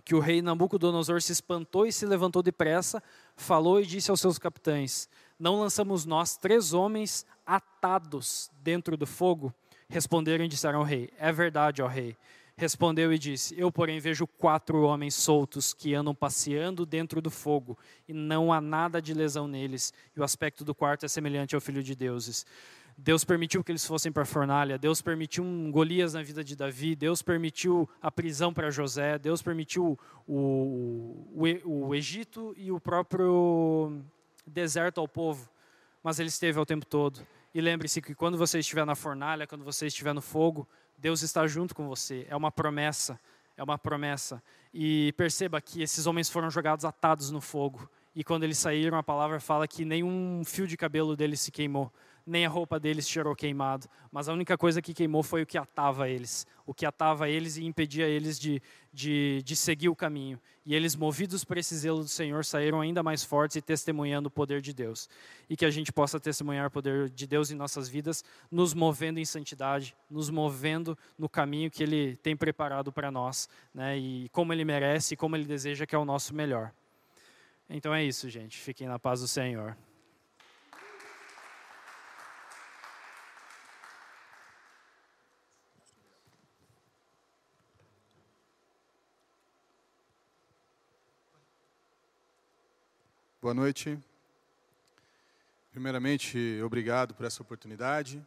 [0.05, 3.01] que o rei Nabucodonosor se espantou e se levantou depressa,
[3.35, 9.51] falou e disse aos seus capitães: Não lançamos nós três homens atados dentro do fogo?
[9.89, 12.15] Responderam e disseram ao rei: É verdade, ó rei.
[12.56, 17.77] Respondeu e disse: Eu, porém, vejo quatro homens soltos que andam passeando dentro do fogo,
[18.08, 21.60] e não há nada de lesão neles, e o aspecto do quarto é semelhante ao
[21.60, 22.45] filho de deuses.
[22.98, 26.56] Deus permitiu que eles fossem para a fornalha, Deus permitiu um Golias na vida de
[26.56, 32.79] Davi, Deus permitiu a prisão para José, Deus permitiu o, o, o Egito e o
[32.79, 34.02] próprio
[34.48, 35.50] deserto ao povo,
[36.02, 37.19] mas ele esteve ao tempo todo.
[37.54, 40.67] E lembre-se que quando você estiver na fornalha, quando você estiver no fogo,
[40.98, 42.25] Deus está junto com você.
[42.29, 43.19] É uma promessa,
[43.58, 44.41] é uma promessa.
[44.73, 47.89] E perceba que esses homens foram jogados atados no fogo.
[48.13, 51.91] E quando eles saíram, a palavra fala que nenhum fio de cabelo deles se queimou
[52.26, 55.58] nem a roupa deles cheirou queimado, mas a única coisa que queimou foi o que
[55.58, 58.62] atava eles, o que atava eles e impedia eles de,
[58.92, 60.40] de, de seguir o caminho.
[60.65, 64.32] E eles, movidos por esse zelo do Senhor, saíram ainda mais fortes e testemunhando o
[64.32, 65.08] poder de Deus.
[65.48, 69.19] E que a gente possa testemunhar o poder de Deus em nossas vidas, nos movendo
[69.19, 73.96] em santidade, nos movendo no caminho que Ele tem preparado para nós, né?
[73.98, 76.71] e como Ele merece e como Ele deseja, que é o nosso melhor.
[77.69, 78.58] Então é isso, gente.
[78.58, 79.78] Fiquem na paz do Senhor.
[93.46, 93.96] Boa noite.
[95.69, 98.25] Primeiramente, obrigado por essa oportunidade.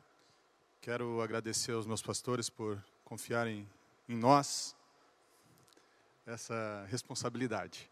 [0.81, 3.69] Quero agradecer aos meus pastores por confiarem
[4.09, 4.77] em nós
[6.25, 7.91] essa responsabilidade.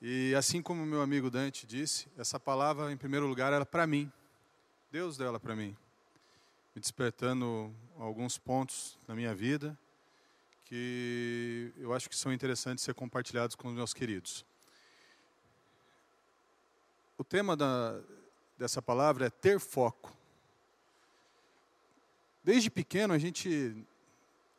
[0.00, 4.10] E assim como meu amigo Dante disse, essa palavra, em primeiro lugar, era para mim.
[4.90, 5.76] Deus deu ela para mim,
[6.74, 9.78] me despertando alguns pontos na minha vida
[10.64, 14.46] que eu acho que são interessantes ser compartilhados com os meus queridos
[17.18, 17.98] o tema da,
[18.56, 20.16] dessa palavra é ter foco.
[22.44, 23.76] Desde pequeno a gente,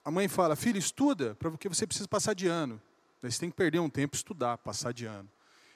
[0.04, 2.80] a mãe fala, filho, estuda, porque você precisa passar de ano.
[3.22, 5.30] Você tem que perder um tempo estudar, passar de ano.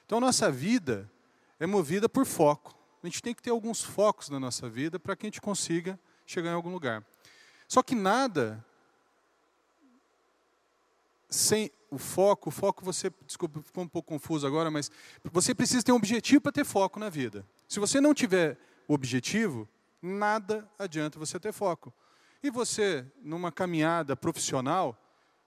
[0.04, 1.10] Então a nossa vida
[1.58, 2.74] é movida por foco.
[3.02, 5.98] A gente tem que ter alguns focos na nossa vida para que a gente consiga
[6.26, 7.04] chegar em algum lugar.
[7.66, 8.64] Só que nada
[11.34, 14.90] sem o foco, o foco você, desculpa, ficou um pouco confuso agora, mas
[15.32, 17.46] você precisa ter um objetivo para ter foco na vida.
[17.68, 18.58] Se você não tiver
[18.88, 19.68] o objetivo,
[20.00, 21.92] nada adianta você ter foco.
[22.42, 24.98] E você, numa caminhada profissional,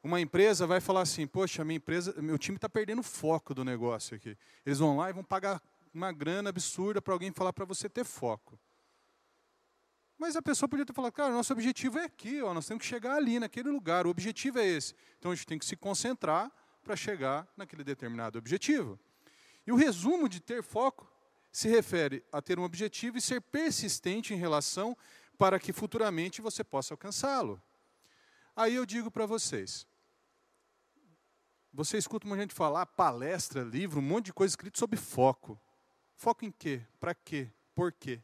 [0.04, 4.16] uma empresa vai falar assim: Poxa, minha empresa, meu time está perdendo foco do negócio
[4.16, 4.38] aqui.
[4.66, 5.62] Eles vão lá e vão pagar
[5.94, 8.58] uma grana absurda para alguém falar para você ter foco.
[10.18, 12.88] Mas a pessoa podia ter falado, cara, nosso objetivo é aqui, ó, nós temos que
[12.88, 14.96] chegar ali, naquele lugar, o objetivo é esse.
[15.20, 16.52] Então a gente tem que se concentrar
[16.84, 19.00] para chegar naquele determinado objetivo.
[19.66, 21.08] E o resumo de ter foco
[21.52, 24.98] se refere a ter um objetivo e ser persistente em relação
[25.38, 27.62] para que futuramente você possa alcançá-lo.
[28.56, 29.86] Aí eu digo para vocês,
[31.72, 35.60] você escuta uma gente falar palestra, livro, um monte de coisa escrito sobre foco.
[36.16, 36.82] Foco em quê?
[37.00, 37.52] Para quê?
[37.76, 38.20] Por quê?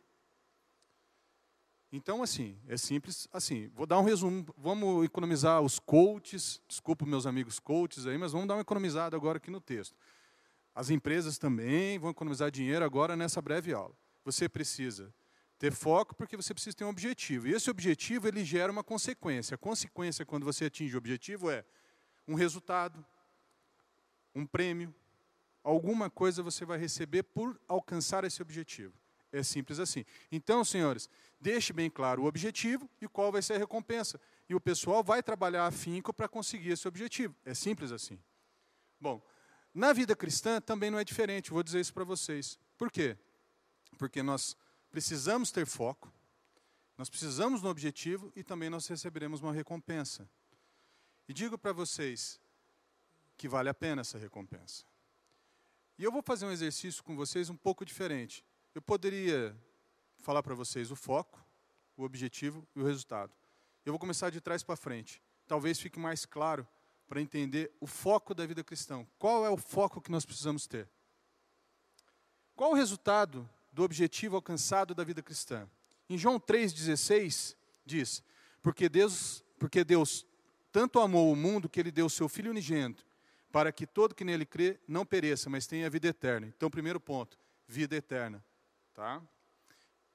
[1.96, 3.70] Então, assim, é simples assim.
[3.76, 4.44] Vou dar um resumo.
[4.58, 9.38] Vamos economizar os coaches, desculpa meus amigos coaches aí, mas vamos dar uma economizada agora
[9.38, 9.96] aqui no texto.
[10.74, 13.96] As empresas também vão economizar dinheiro agora nessa breve aula.
[14.26, 15.14] Você precisa
[15.60, 17.48] ter foco porque você precisa ter um objetivo.
[17.48, 19.54] E esse objetivo ele gera uma consequência.
[19.54, 21.64] A consequência quando você atinge o objetivo é
[22.28, 23.06] um resultado,
[24.34, 24.91] um prêmio,
[25.64, 29.03] alguma coisa você vai receber por alcançar esse objetivo.
[29.34, 30.06] É simples assim.
[30.32, 31.10] Então, senhores,
[31.42, 34.22] deixe bem claro o objetivo e qual vai ser a recompensa.
[34.48, 37.36] E o pessoal vai trabalhar afinco para conseguir esse objetivo.
[37.44, 38.20] É simples assim.
[39.02, 39.26] Bom,
[39.74, 42.60] na vida cristã também não é diferente, vou dizer isso para vocês.
[42.78, 43.18] Por quê?
[43.98, 44.56] Porque nós
[44.92, 46.14] precisamos ter foco,
[46.96, 50.30] nós precisamos no objetivo e também nós receberemos uma recompensa.
[51.28, 52.40] E digo para vocês
[53.36, 54.86] que vale a pena essa recompensa.
[55.98, 58.46] E eu vou fazer um exercício com vocês um pouco diferente.
[58.76, 59.56] Eu poderia
[60.18, 61.44] falar para vocês o foco,
[61.96, 63.32] o objetivo e o resultado.
[63.86, 65.22] Eu vou começar de trás para frente.
[65.48, 66.68] Talvez fique mais claro
[67.08, 69.06] para entender o foco da vida cristã.
[69.20, 70.90] Qual é o foco que nós precisamos ter?
[72.56, 75.70] Qual o resultado do objetivo alcançado da vida cristã?
[76.10, 77.56] Em João 3,16
[77.86, 78.24] diz:
[78.64, 80.26] porque Deus, porque Deus
[80.72, 83.06] tanto amou o mundo que ele deu o seu Filho unigênito,
[83.52, 86.48] para que todo que nele crê não pereça, mas tenha vida eterna.
[86.48, 88.44] Então, primeiro ponto, vida eterna.
[88.94, 89.22] Tá?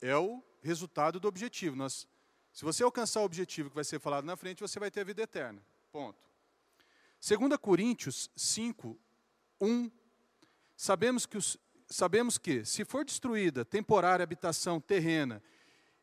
[0.00, 1.74] É o resultado do objetivo.
[1.74, 2.06] Nós,
[2.52, 5.04] se você alcançar o objetivo que vai ser falado na frente, você vai ter a
[5.04, 5.62] vida eterna.
[5.90, 6.28] Ponto.
[7.20, 8.98] 2 Coríntios 5,
[9.60, 9.90] 1.
[10.76, 15.42] Sabemos que, os, sabemos que, se for destruída temporária habitação terrena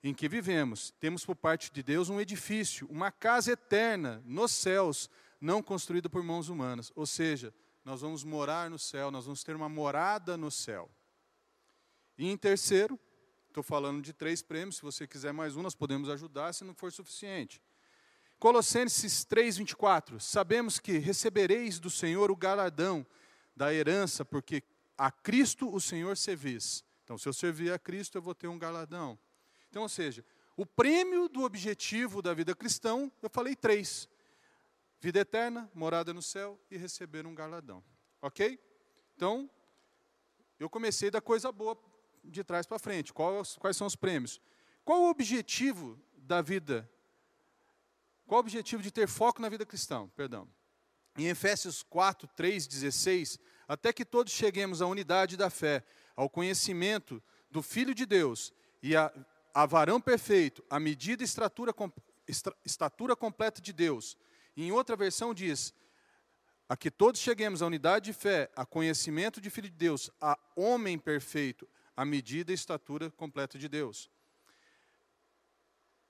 [0.04, 5.10] em que vivemos, temos por parte de Deus um edifício, uma casa eterna nos céus,
[5.40, 6.92] não construída por mãos humanas.
[6.96, 7.54] Ou seja,
[7.84, 10.92] nós vamos morar no céu, nós vamos ter uma morada no céu.
[12.18, 13.00] E em terceiro,
[13.48, 16.74] estou falando de três prêmios, se você quiser mais um, nós podemos ajudar, se não
[16.74, 17.62] for suficiente.
[18.40, 20.20] Colossenses 3:24.
[20.20, 23.06] Sabemos que recebereis do Senhor o galardão
[23.56, 24.64] da herança, porque
[24.98, 26.84] a Cristo o Senhor servis.
[27.04, 29.18] Então, se eu servir a Cristo, eu vou ter um galardão.
[29.70, 30.24] Então, ou seja,
[30.56, 34.08] o prêmio do objetivo da vida cristã, eu falei três:
[35.02, 37.84] vida eterna, morada no céu e receber um galardão.
[38.22, 38.60] Ok?
[39.16, 39.50] Então,
[40.60, 41.76] eu comecei da coisa boa
[42.30, 43.14] de trás para frente.
[43.14, 44.42] Quais, quais são os prêmios?
[44.84, 46.90] Qual o objetivo da vida?
[48.28, 50.08] Qual o objetivo de ter foco na vida cristã?
[50.16, 50.48] Perdão.
[51.18, 55.84] Em Efésios 4, 3, 16, até que todos cheguemos à unidade da fé,
[56.16, 59.12] ao conhecimento do Filho de Deus e a,
[59.54, 61.74] a varão perfeito, a medida e estatura,
[62.66, 64.18] estatura completa de Deus.
[64.56, 65.74] E em outra versão diz,
[66.68, 70.38] a que todos cheguemos à unidade de fé, a conhecimento de Filho de Deus, a
[70.56, 74.10] homem perfeito, a medida e estatura completa de Deus.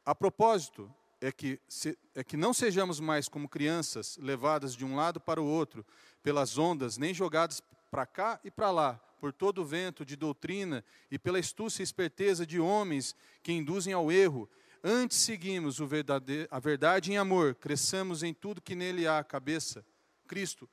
[0.06, 4.96] A propósito, é que, se, é que não sejamos mais como crianças levadas de um
[4.96, 5.86] lado para o outro
[6.22, 10.84] pelas ondas, nem jogadas para cá e para lá, por todo o vento de doutrina
[11.10, 14.50] e pela astúcia e esperteza de homens que induzem ao erro.
[14.84, 19.84] Antes seguimos a verdade em amor, cresçamos em tudo que nele há cabeça,
[20.28, 20.70] Cristo.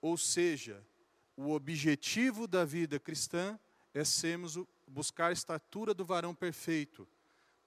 [0.00, 0.82] Ou seja,
[1.36, 3.58] o objetivo da vida cristã
[3.94, 7.08] é sermos buscar a estatura do varão perfeito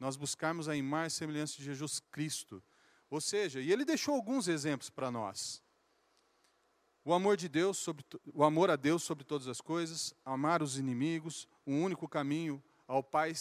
[0.03, 2.61] nós buscarmos a imagem e semelhança de Jesus Cristo.
[3.09, 5.63] Ou seja, e ele deixou alguns exemplos para nós.
[7.05, 8.03] O amor de Deus sobre
[8.34, 13.01] o amor a Deus sobre todas as coisas, amar os inimigos, o único caminho ao
[13.01, 13.34] Pai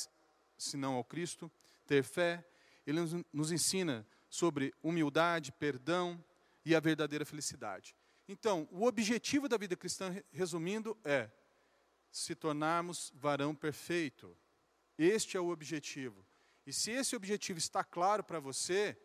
[0.56, 1.50] senão ao Cristo,
[1.84, 2.46] ter fé.
[2.86, 3.00] Ele
[3.32, 6.22] nos ensina sobre humildade, perdão
[6.64, 7.96] e a verdadeira felicidade.
[8.28, 11.28] Então, o objetivo da vida cristã, resumindo, é
[12.12, 14.36] se tornarmos varão perfeito.
[14.98, 16.24] Este é o objetivo.
[16.66, 18.96] E se esse objetivo está claro para você,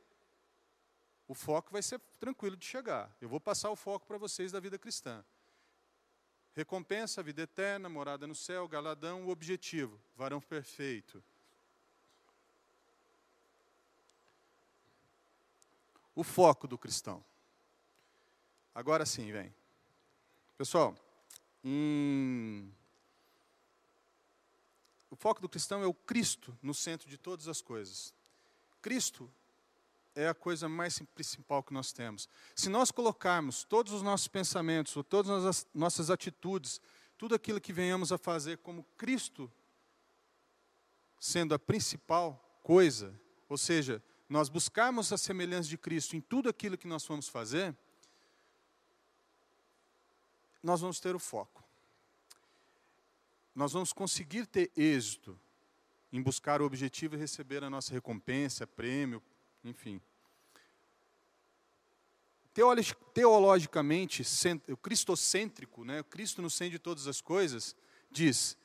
[1.27, 3.15] o foco vai ser tranquilo de chegar.
[3.21, 5.23] Eu vou passar o foco para vocês da vida cristã.
[6.53, 11.23] Recompensa, vida eterna, morada no céu, galadão, o objetivo, varão perfeito.
[16.13, 17.23] O foco do cristão.
[18.73, 19.53] Agora sim, vem.
[20.57, 20.95] Pessoal,
[21.63, 22.71] em
[25.09, 28.13] o foco do cristão é o Cristo no centro de todas as coisas.
[28.81, 29.31] Cristo
[30.13, 32.27] é a coisa mais principal que nós temos.
[32.55, 36.81] Se nós colocarmos todos os nossos pensamentos, ou todas as nossas atitudes,
[37.17, 39.51] tudo aquilo que venhamos a fazer como Cristo
[41.19, 46.77] sendo a principal coisa, ou seja, nós buscarmos a semelhança de Cristo em tudo aquilo
[46.77, 47.75] que nós vamos fazer,
[50.61, 51.66] nós vamos ter o foco
[53.57, 55.35] nós vamos conseguir ter êxito
[56.13, 59.19] em buscar o objetivo e receber a nossa recompensa, prêmio,
[59.63, 59.99] enfim.
[63.15, 64.21] Teologicamente,
[64.67, 67.75] o cristocêntrico, né, o Cristo no centro de todas as coisas,
[68.11, 68.55] diz: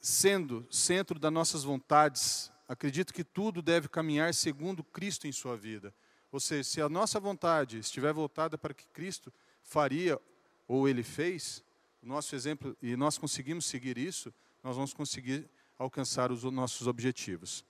[0.00, 5.94] sendo centro das nossas vontades, acredito que tudo deve caminhar segundo Cristo em sua vida.
[6.32, 9.30] Ou seja, se a nossa vontade estiver voltada para o que Cristo
[9.62, 10.18] faria
[10.66, 11.62] ou ele fez,
[12.06, 14.32] nosso exemplo e nós conseguimos seguir isso,
[14.62, 15.48] nós vamos conseguir
[15.78, 17.64] alcançar os nossos objetivos.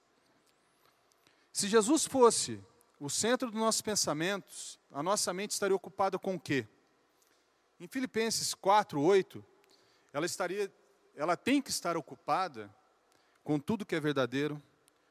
[1.53, 2.61] Se Jesus fosse
[3.01, 6.67] o centro dos nossos pensamentos, a nossa mente estaria ocupada com o quê?
[7.79, 9.45] Em Filipenses 4, 8,
[10.13, 10.73] ela estaria,
[11.15, 12.75] ela tem que estar ocupada
[13.45, 14.63] com tudo que é verdadeiro,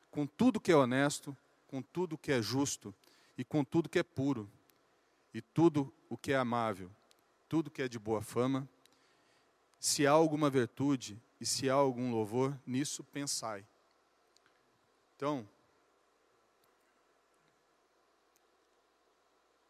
[0.09, 1.35] com tudo que é honesto,
[1.67, 2.93] com tudo que é justo
[3.37, 4.49] e com tudo que é puro,
[5.33, 6.89] e tudo o que é amável,
[7.49, 8.67] tudo que é de boa fama,
[9.85, 13.63] se há alguma virtude e se há algum louvor, nisso pensai.
[15.15, 15.47] Então,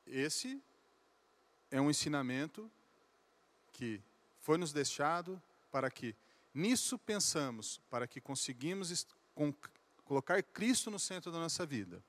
[0.08, 0.64] esse
[1.70, 2.72] é um ensinamento
[3.74, 4.02] que
[4.40, 6.16] foi nos deixado para que
[6.54, 9.06] nisso pensamos, para que conseguimos
[10.06, 12.02] colocar Cristo no centro da nossa vida.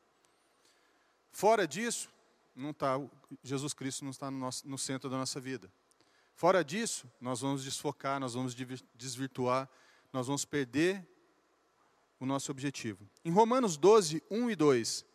[1.33, 2.09] Fora disso,
[2.55, 3.01] não tá,
[3.43, 5.69] Jesus Cristo não está no, no centro da nossa vida.
[6.37, 8.55] Fora disso, nós vamos desfocar, nós vamos
[8.95, 9.67] desvirtuar,
[10.13, 11.03] nós vamos perder
[12.21, 13.09] o nosso objetivo.
[13.25, 15.07] Em Romanos 12, 1 e 2,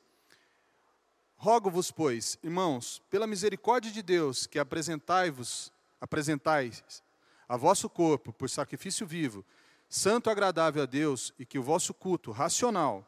[1.36, 7.04] Rogo-vos, pois, irmãos, pela misericórdia de Deus, que apresentai-vos, apresentais
[7.48, 9.46] a vosso corpo por sacrifício vivo,
[9.88, 13.06] santo agradável a Deus, e que o vosso culto racional,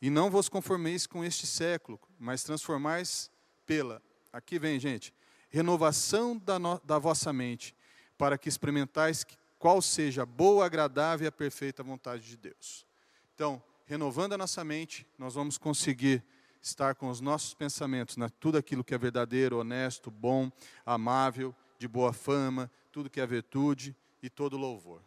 [0.00, 3.30] e não vos conformeis com este século, mas transformais
[3.66, 4.02] pela,
[4.32, 5.12] aqui vem, gente,
[5.50, 7.74] renovação da, no, da vossa mente,
[8.16, 9.26] para que experimentais
[9.58, 12.86] qual seja a boa, agradável e a perfeita vontade de Deus.
[13.34, 16.22] Então, renovando a nossa mente, nós vamos conseguir
[16.62, 20.50] estar com os nossos pensamentos na tudo aquilo que é verdadeiro, honesto, bom,
[20.86, 25.02] amável, de boa fama, tudo que é virtude e todo louvor.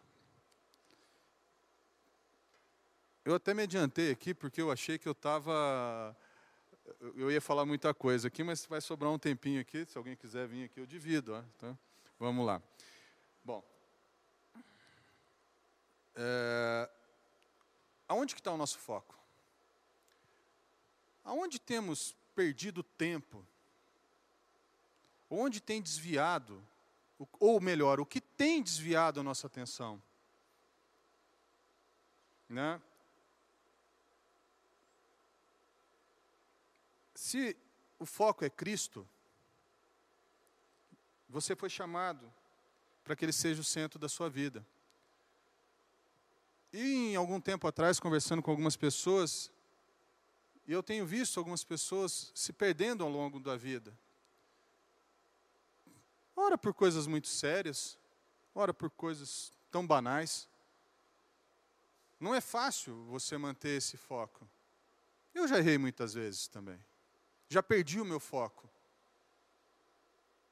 [3.24, 6.14] Eu até me adiantei aqui porque eu achei que eu estava
[7.16, 9.84] Eu ia falar muita coisa aqui, mas vai sobrar um tempinho aqui.
[9.86, 11.34] Se alguém quiser vir aqui, eu divido.
[11.34, 11.42] Ó.
[11.56, 11.78] Então,
[12.18, 12.62] vamos lá.
[13.42, 13.62] Bom,
[16.14, 16.88] é,
[18.08, 19.18] aonde que está o nosso foco?
[21.24, 23.44] Aonde temos perdido tempo?
[25.28, 26.62] Onde tem desviado,
[27.40, 30.00] ou melhor, o que tem desviado a nossa atenção?
[32.48, 32.80] Né?
[37.24, 37.56] Se
[37.98, 39.08] o foco é Cristo,
[41.26, 42.30] você foi chamado
[43.02, 44.62] para que Ele seja o centro da sua vida.
[46.70, 49.50] E em algum tempo atrás, conversando com algumas pessoas,
[50.66, 53.98] e eu tenho visto algumas pessoas se perdendo ao longo da vida.
[56.36, 57.98] Ora por coisas muito sérias,
[58.54, 60.46] ora por coisas tão banais.
[62.20, 64.46] Não é fácil você manter esse foco.
[65.32, 66.78] Eu já errei muitas vezes também.
[67.54, 68.68] Já perdi o meu foco.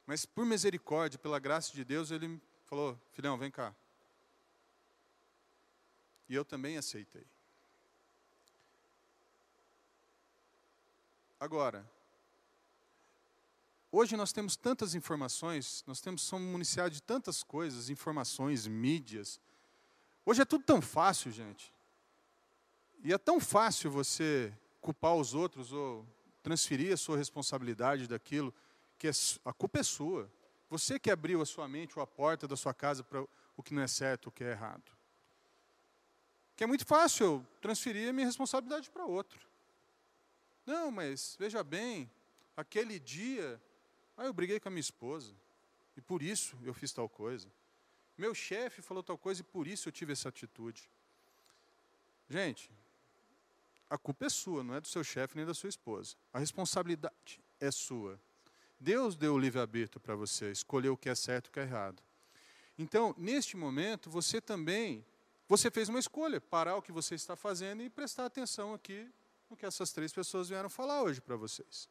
[0.07, 3.75] Mas por misericórdia, pela graça de Deus, ele falou: Filhão, vem cá.
[6.29, 7.27] E eu também aceitei.
[11.41, 11.85] Agora,
[13.91, 19.41] hoje nós temos tantas informações, nós temos somos municiados de tantas coisas, informações, mídias.
[20.25, 21.75] Hoje é tudo tão fácil, gente.
[23.03, 26.07] E é tão fácil você culpar os outros ou
[26.43, 28.53] transferir a sua responsabilidade daquilo
[28.99, 29.13] que é,
[29.45, 30.31] a culpa é sua.
[30.69, 33.25] Você que abriu a sua mente ou a porta da sua casa para
[33.57, 34.91] o que não é certo, o que é errado.
[36.57, 39.41] Que é muito fácil eu transferir a minha responsabilidade para outro.
[40.65, 42.11] Não, mas veja bem,
[42.57, 43.61] aquele dia,
[44.17, 45.35] ah, eu briguei com a minha esposa,
[45.97, 47.49] e por isso eu fiz tal coisa.
[48.17, 50.89] Meu chefe falou tal coisa e por isso eu tive essa atitude.
[52.29, 52.71] Gente,
[53.93, 56.17] a culpa é sua, não é do seu chefe nem da sua esposa.
[56.33, 58.19] A responsabilidade é sua.
[58.81, 61.65] Deus deu o livre-arbítrio para você, escolheu o que é certo e o que é
[61.65, 62.03] errado.
[62.79, 65.05] Então, neste momento, você também
[65.47, 69.13] você fez uma escolha, parar o que você está fazendo e prestar atenção aqui
[69.51, 71.87] no que essas três pessoas vieram falar hoje para vocês.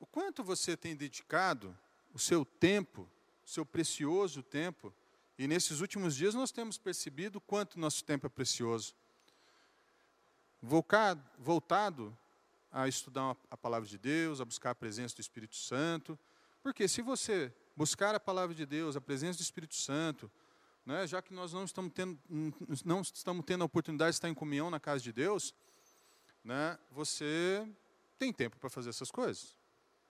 [0.00, 1.78] O quanto você tem dedicado
[2.12, 3.08] o seu tempo,
[3.44, 4.92] o seu precioso tempo,
[5.38, 8.94] e nesses últimos dias nós temos percebido quanto nosso tempo é precioso.
[10.62, 12.16] Voltado
[12.70, 16.18] a estudar a palavra de Deus, a buscar a presença do Espírito Santo,
[16.62, 20.30] porque se você buscar a palavra de Deus, a presença do Espírito Santo,
[20.86, 22.18] né, já que nós não estamos, tendo,
[22.84, 25.54] não estamos tendo a oportunidade de estar em comunhão na casa de Deus,
[26.42, 27.68] né, você
[28.18, 29.56] tem tempo para fazer essas coisas.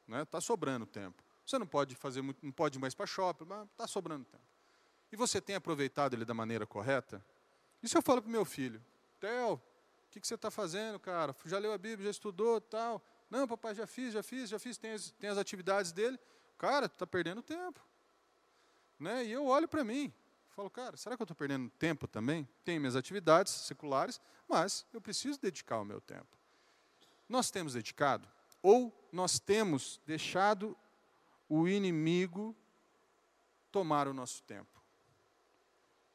[0.02, 1.22] Está né, tá sobrando tempo.
[1.46, 4.53] Você não pode fazer muito, não pode ir mais para shopping, mas está sobrando tempo.
[5.14, 7.24] E você tem aproveitado ele da maneira correta?
[7.80, 8.84] Isso eu falo para o meu filho.
[9.20, 9.60] Theo, o
[10.10, 11.36] que, que você está fazendo, cara?
[11.44, 13.00] Já leu a Bíblia, já estudou tal?
[13.30, 16.18] Não, papai, já fiz, já fiz, já fiz, tem as, tem as atividades dele.
[16.58, 17.80] Cara, tu está perdendo tempo.
[18.98, 19.26] Né?
[19.26, 20.12] E eu olho para mim,
[20.48, 22.48] falo, cara, será que eu estou perdendo tempo também?
[22.64, 26.36] Tenho minhas atividades seculares, mas eu preciso dedicar o meu tempo.
[27.28, 28.28] Nós temos dedicado?
[28.60, 30.76] Ou nós temos deixado
[31.48, 32.52] o inimigo
[33.70, 34.74] tomar o nosso tempo?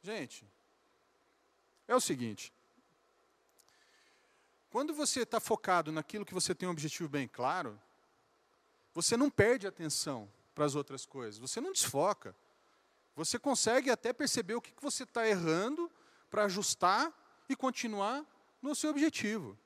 [0.01, 0.45] Gente,
[1.87, 2.53] é o seguinte:
[4.69, 7.79] quando você está focado naquilo que você tem um objetivo bem claro,
[8.93, 12.35] você não perde atenção para as outras coisas, você não desfoca.
[13.15, 15.91] Você consegue até perceber o que você está errando
[16.29, 17.13] para ajustar
[17.49, 18.25] e continuar
[18.61, 19.57] no seu objetivo.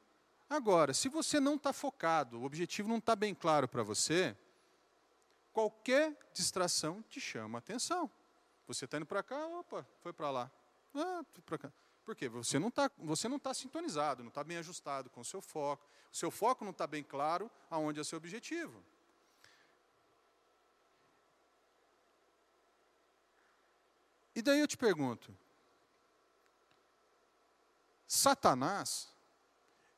[0.49, 4.35] Agora, se você não está focado, o objetivo não está bem claro para você,
[5.51, 8.09] qualquer distração te chama a atenção.
[8.67, 10.51] Você está indo para cá, opa, foi para lá.
[10.95, 11.73] Ah, para cá.
[12.05, 12.27] Por quê?
[12.27, 15.87] Você não está tá sintonizado, não está bem ajustado com o seu foco.
[16.11, 18.83] O seu foco não está bem claro aonde é seu objetivo.
[24.35, 25.35] E daí eu te pergunto:
[28.07, 29.09] Satanás,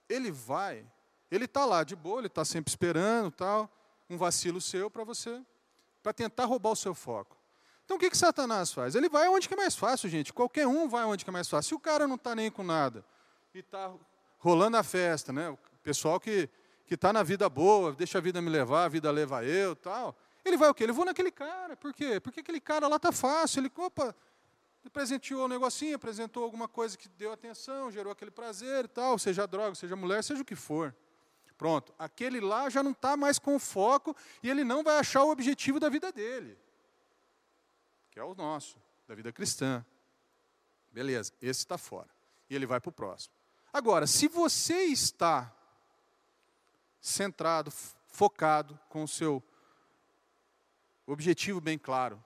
[0.07, 0.85] ele vai,
[1.31, 3.69] ele está lá de boa, ele está sempre esperando, tal,
[4.09, 5.43] um vacilo seu para você,
[6.03, 7.34] para tentar roubar o seu foco.
[7.85, 8.95] Então o que, que Satanás faz?
[8.95, 10.33] Ele vai onde que é mais fácil, gente.
[10.33, 11.69] Qualquer um vai onde que é mais fácil.
[11.69, 13.05] Se o cara não está nem com nada
[13.53, 13.93] e está
[14.39, 15.49] rolando a festa, né?
[15.49, 16.49] O pessoal que
[16.89, 20.17] está na vida boa, deixa a vida me levar, a vida leva eu, tal.
[20.43, 20.83] Ele vai o quê?
[20.83, 21.75] Ele vou naquele cara.
[21.77, 22.19] Por quê?
[22.19, 23.61] Porque aquele cara lá está fácil.
[23.61, 24.15] Ele, opa,
[24.89, 29.45] presenteou um negocinho, apresentou alguma coisa que deu atenção, gerou aquele prazer e tal, seja
[29.45, 30.95] droga, seja mulher, seja o que for.
[31.57, 35.31] Pronto, aquele lá já não está mais com foco e ele não vai achar o
[35.31, 36.57] objetivo da vida dele,
[38.15, 39.85] que é o nosso, da vida cristã.
[40.89, 42.07] Beleza, esse está fora.
[42.49, 43.35] E ele vai para o próximo.
[43.73, 45.53] Agora, se você está
[47.01, 47.69] centrado,
[48.07, 49.43] focado, com o seu
[51.05, 52.23] objetivo bem claro,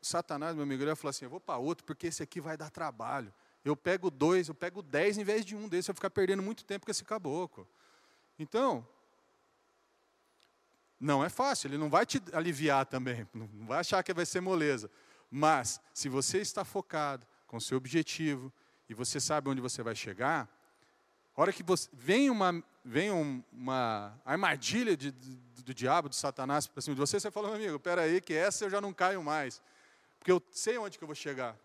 [0.00, 2.56] Satanás, meu amigo, ele vai falar assim: eu vou para outro, porque esse aqui vai
[2.56, 3.34] dar trabalho.
[3.64, 6.40] Eu pego dois, eu pego dez em vez de um desse, eu vou ficar perdendo
[6.40, 7.66] muito tempo com esse caboclo.
[8.38, 8.86] Então,
[11.00, 14.42] não é fácil, ele não vai te aliviar também, não vai achar que vai ser
[14.42, 14.90] moleza.
[15.30, 18.52] Mas, se você está focado com seu objetivo
[18.88, 20.48] e você sabe onde você vai chegar,
[21.34, 23.10] a hora que você, vem uma, vem
[23.50, 27.56] uma armadilha de, do, do diabo, de Satanás para cima de você, você fala, meu
[27.56, 29.62] amigo, aí que essa eu já não caio mais,
[30.18, 31.56] porque eu sei onde que eu vou chegar.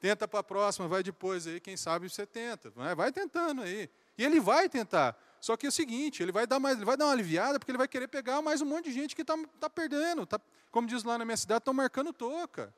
[0.00, 3.90] Tenta para a próxima, vai depois aí, quem sabe você tenta, vai tentando aí.
[4.16, 5.16] E ele vai tentar.
[5.42, 7.72] Só que é o seguinte, ele vai dar mais, ele vai dar uma aliviada, porque
[7.72, 10.24] ele vai querer pegar mais um monte de gente que está tá perdendo.
[10.24, 10.40] Tá,
[10.70, 12.72] como diz lá na minha cidade, estão marcando toca.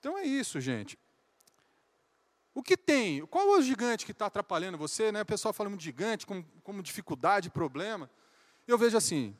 [0.00, 0.98] Então é isso, gente.
[2.54, 3.26] O que tem?
[3.26, 5.12] Qual é o gigante que está atrapalhando você?
[5.12, 5.20] Né?
[5.20, 8.10] O pessoal fala de gigante como, como dificuldade, problema.
[8.66, 9.36] Eu vejo assim,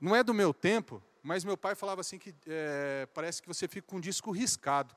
[0.00, 3.66] não é do meu tempo, mas meu pai falava assim que é, parece que você
[3.66, 4.94] fica com um disco riscado.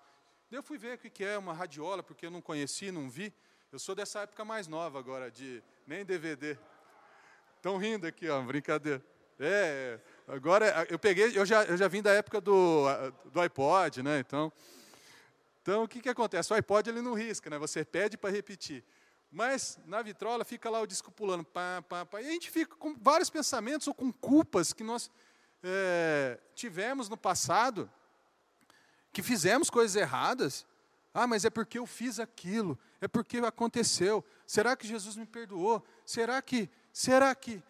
[0.51, 3.33] Eu fui ver o que é uma radiola, porque eu não conheci, não vi.
[3.73, 6.55] Eu sou dessa época mais nova agora, de nem DVD.
[7.55, 9.03] Estão rindo aqui, ó, brincadeira.
[9.39, 12.85] É, agora eu peguei, eu já, eu já vim da época do,
[13.31, 14.19] do iPod, né?
[14.19, 14.53] Então,
[15.59, 16.53] então o que, que acontece?
[16.53, 17.57] O iPod ele não risca, né?
[17.57, 18.83] Você pede para repetir.
[19.31, 22.75] Mas na vitrola fica lá o disco pulando, pá, pá, pá, e a gente fica
[22.75, 25.09] com vários pensamentos ou com culpas que nós
[25.63, 27.89] é, tivemos no passado,
[29.11, 30.63] que fizemos coisas erradas,
[31.13, 34.23] ah, mas é porque eu fiz aquilo, é porque aconteceu.
[34.47, 35.85] Será que Jesus me perdoou?
[36.05, 37.61] Será que, será que?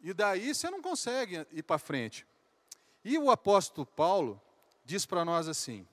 [0.00, 2.24] E daí você não consegue ir para frente.
[3.04, 4.40] E o apóstolo Paulo
[4.84, 5.84] diz para nós assim: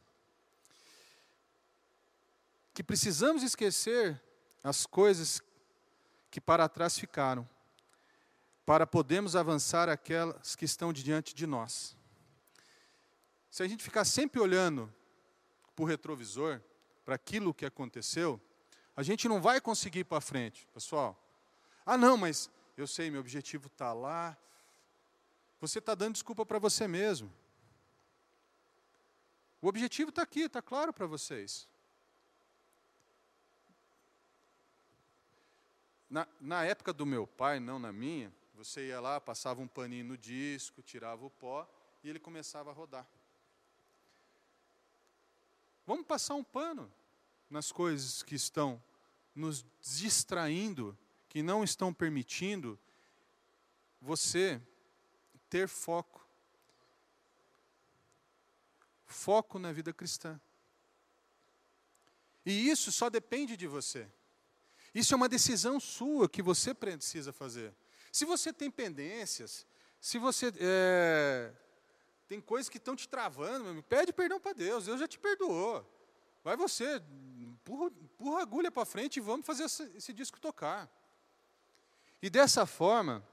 [2.72, 4.22] que precisamos esquecer
[4.64, 5.42] as coisas
[6.30, 7.50] que para trás ficaram,
[8.64, 11.98] para podermos avançar aquelas que estão diante de nós.
[13.50, 14.94] Se a gente ficar sempre olhando
[15.76, 16.62] para o retrovisor,
[17.04, 18.40] para aquilo que aconteceu,
[18.96, 21.18] a gente não vai conseguir ir para frente, pessoal.
[21.86, 24.38] Ah, não, mas eu sei, meu objetivo está lá.
[25.60, 27.32] Você está dando desculpa para você mesmo.
[29.62, 31.68] O objetivo está aqui, está claro para vocês.
[36.10, 40.04] Na, na época do meu pai, não na minha, você ia lá, passava um paninho
[40.04, 41.68] no disco, tirava o pó
[42.04, 43.08] e ele começava a rodar.
[45.86, 46.92] Vamos passar um pano
[47.52, 48.82] nas coisas que estão
[49.36, 50.98] nos distraindo,
[51.28, 52.80] que não estão permitindo
[54.02, 54.62] você
[55.50, 56.26] ter foco.
[59.06, 60.40] Foco na vida cristã.
[62.46, 64.08] E isso só depende de você.
[64.96, 67.76] Isso é uma decisão sua que você precisa fazer.
[68.12, 69.66] Se você tem pendências,
[70.00, 71.54] se você é,
[72.28, 75.86] tem coisas que estão te travando, pede perdão para Deus, Deus já te perdoou.
[76.44, 77.02] Vai você,
[77.62, 80.90] empurra, empurra a agulha para frente e vamos fazer esse, esse disco tocar.
[82.22, 83.24] E dessa forma,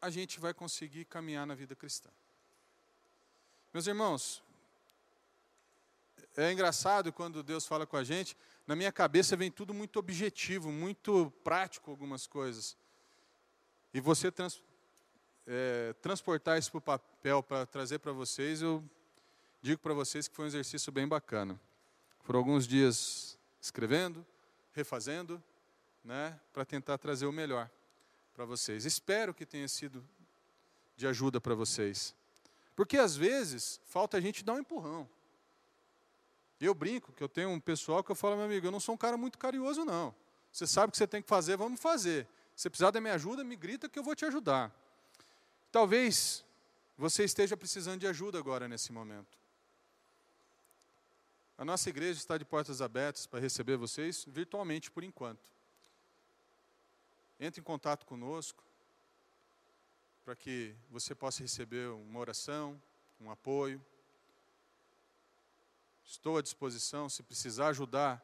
[0.00, 2.10] a gente vai conseguir caminhar na vida cristã.
[3.72, 4.42] Meus irmãos,
[6.36, 8.36] é engraçado quando Deus fala com a gente,
[8.66, 12.76] na minha cabeça vem tudo muito objetivo, muito prático, algumas coisas.
[13.94, 14.62] E você trans,
[15.46, 18.82] é, transportar isso para o papel para trazer para vocês, eu
[19.62, 21.58] digo para vocês que foi um exercício bem bacana.
[22.24, 24.26] Foram alguns dias escrevendo,
[24.72, 25.42] refazendo,
[26.04, 27.70] né, para tentar trazer o melhor
[28.34, 28.84] para vocês.
[28.84, 30.04] Espero que tenha sido
[30.96, 32.14] de ajuda para vocês.
[32.74, 35.08] Porque às vezes falta a gente dar um empurrão.
[36.60, 38.94] Eu brinco que eu tenho um pessoal que eu falo, meu amigo, eu não sou
[38.94, 40.14] um cara muito carinhoso, não.
[40.50, 42.26] Você sabe o que você tem que fazer, vamos fazer.
[42.54, 44.72] Se precisar da minha ajuda, me grita que eu vou te ajudar.
[45.70, 46.44] Talvez
[46.96, 49.41] você esteja precisando de ajuda agora nesse momento.
[51.56, 55.50] A nossa igreja está de portas abertas para receber vocês virtualmente por enquanto.
[57.38, 58.64] Entre em contato conosco
[60.24, 62.80] para que você possa receber uma oração,
[63.20, 63.84] um apoio.
[66.04, 68.22] Estou à disposição se precisar ajudar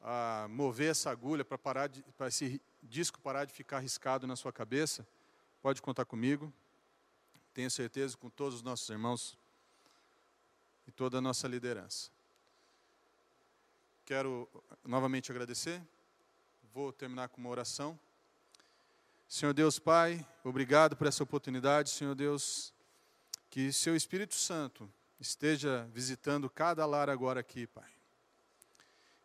[0.00, 4.36] a mover essa agulha para parar de, para esse disco parar de ficar riscado na
[4.36, 5.06] sua cabeça.
[5.60, 6.52] Pode contar comigo.
[7.52, 9.38] Tenho certeza com todos os nossos irmãos
[10.86, 12.15] e toda a nossa liderança.
[14.06, 14.48] Quero
[14.84, 15.82] novamente agradecer.
[16.72, 17.98] Vou terminar com uma oração.
[19.28, 22.72] Senhor Deus Pai, obrigado por essa oportunidade, Senhor Deus,
[23.50, 24.88] que seu Espírito Santo
[25.18, 27.90] esteja visitando cada lar agora aqui, Pai.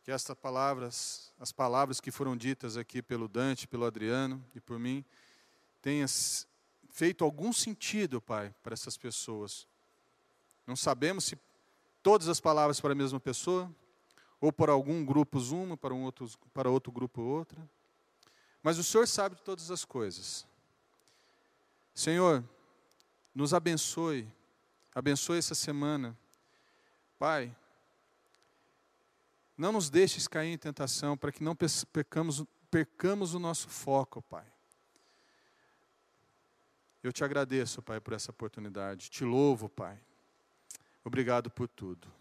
[0.04, 4.80] Que estas palavras, as palavras que foram ditas aqui pelo Dante, pelo Adriano e por
[4.80, 5.06] mim,
[5.80, 6.08] tenham
[6.90, 9.68] feito algum sentido, Pai, para essas pessoas.
[10.66, 11.38] Não sabemos se
[12.02, 13.72] todas as palavras para a mesma pessoa,
[14.42, 17.70] ou para algum grupo uma, para, um outro, para outro grupo outra.
[18.64, 20.48] Mas o Senhor sabe de todas as coisas.
[21.94, 22.44] Senhor,
[23.36, 24.28] nos abençoe,
[24.96, 26.18] abençoe essa semana.
[27.20, 27.56] Pai,
[29.56, 31.56] não nos deixes cair em tentação para que não
[31.94, 34.46] percamos, percamos o nosso foco, Pai.
[37.04, 39.10] Eu te agradeço, Pai, por essa oportunidade.
[39.10, 40.00] Te louvo, Pai.
[41.04, 42.21] Obrigado por tudo.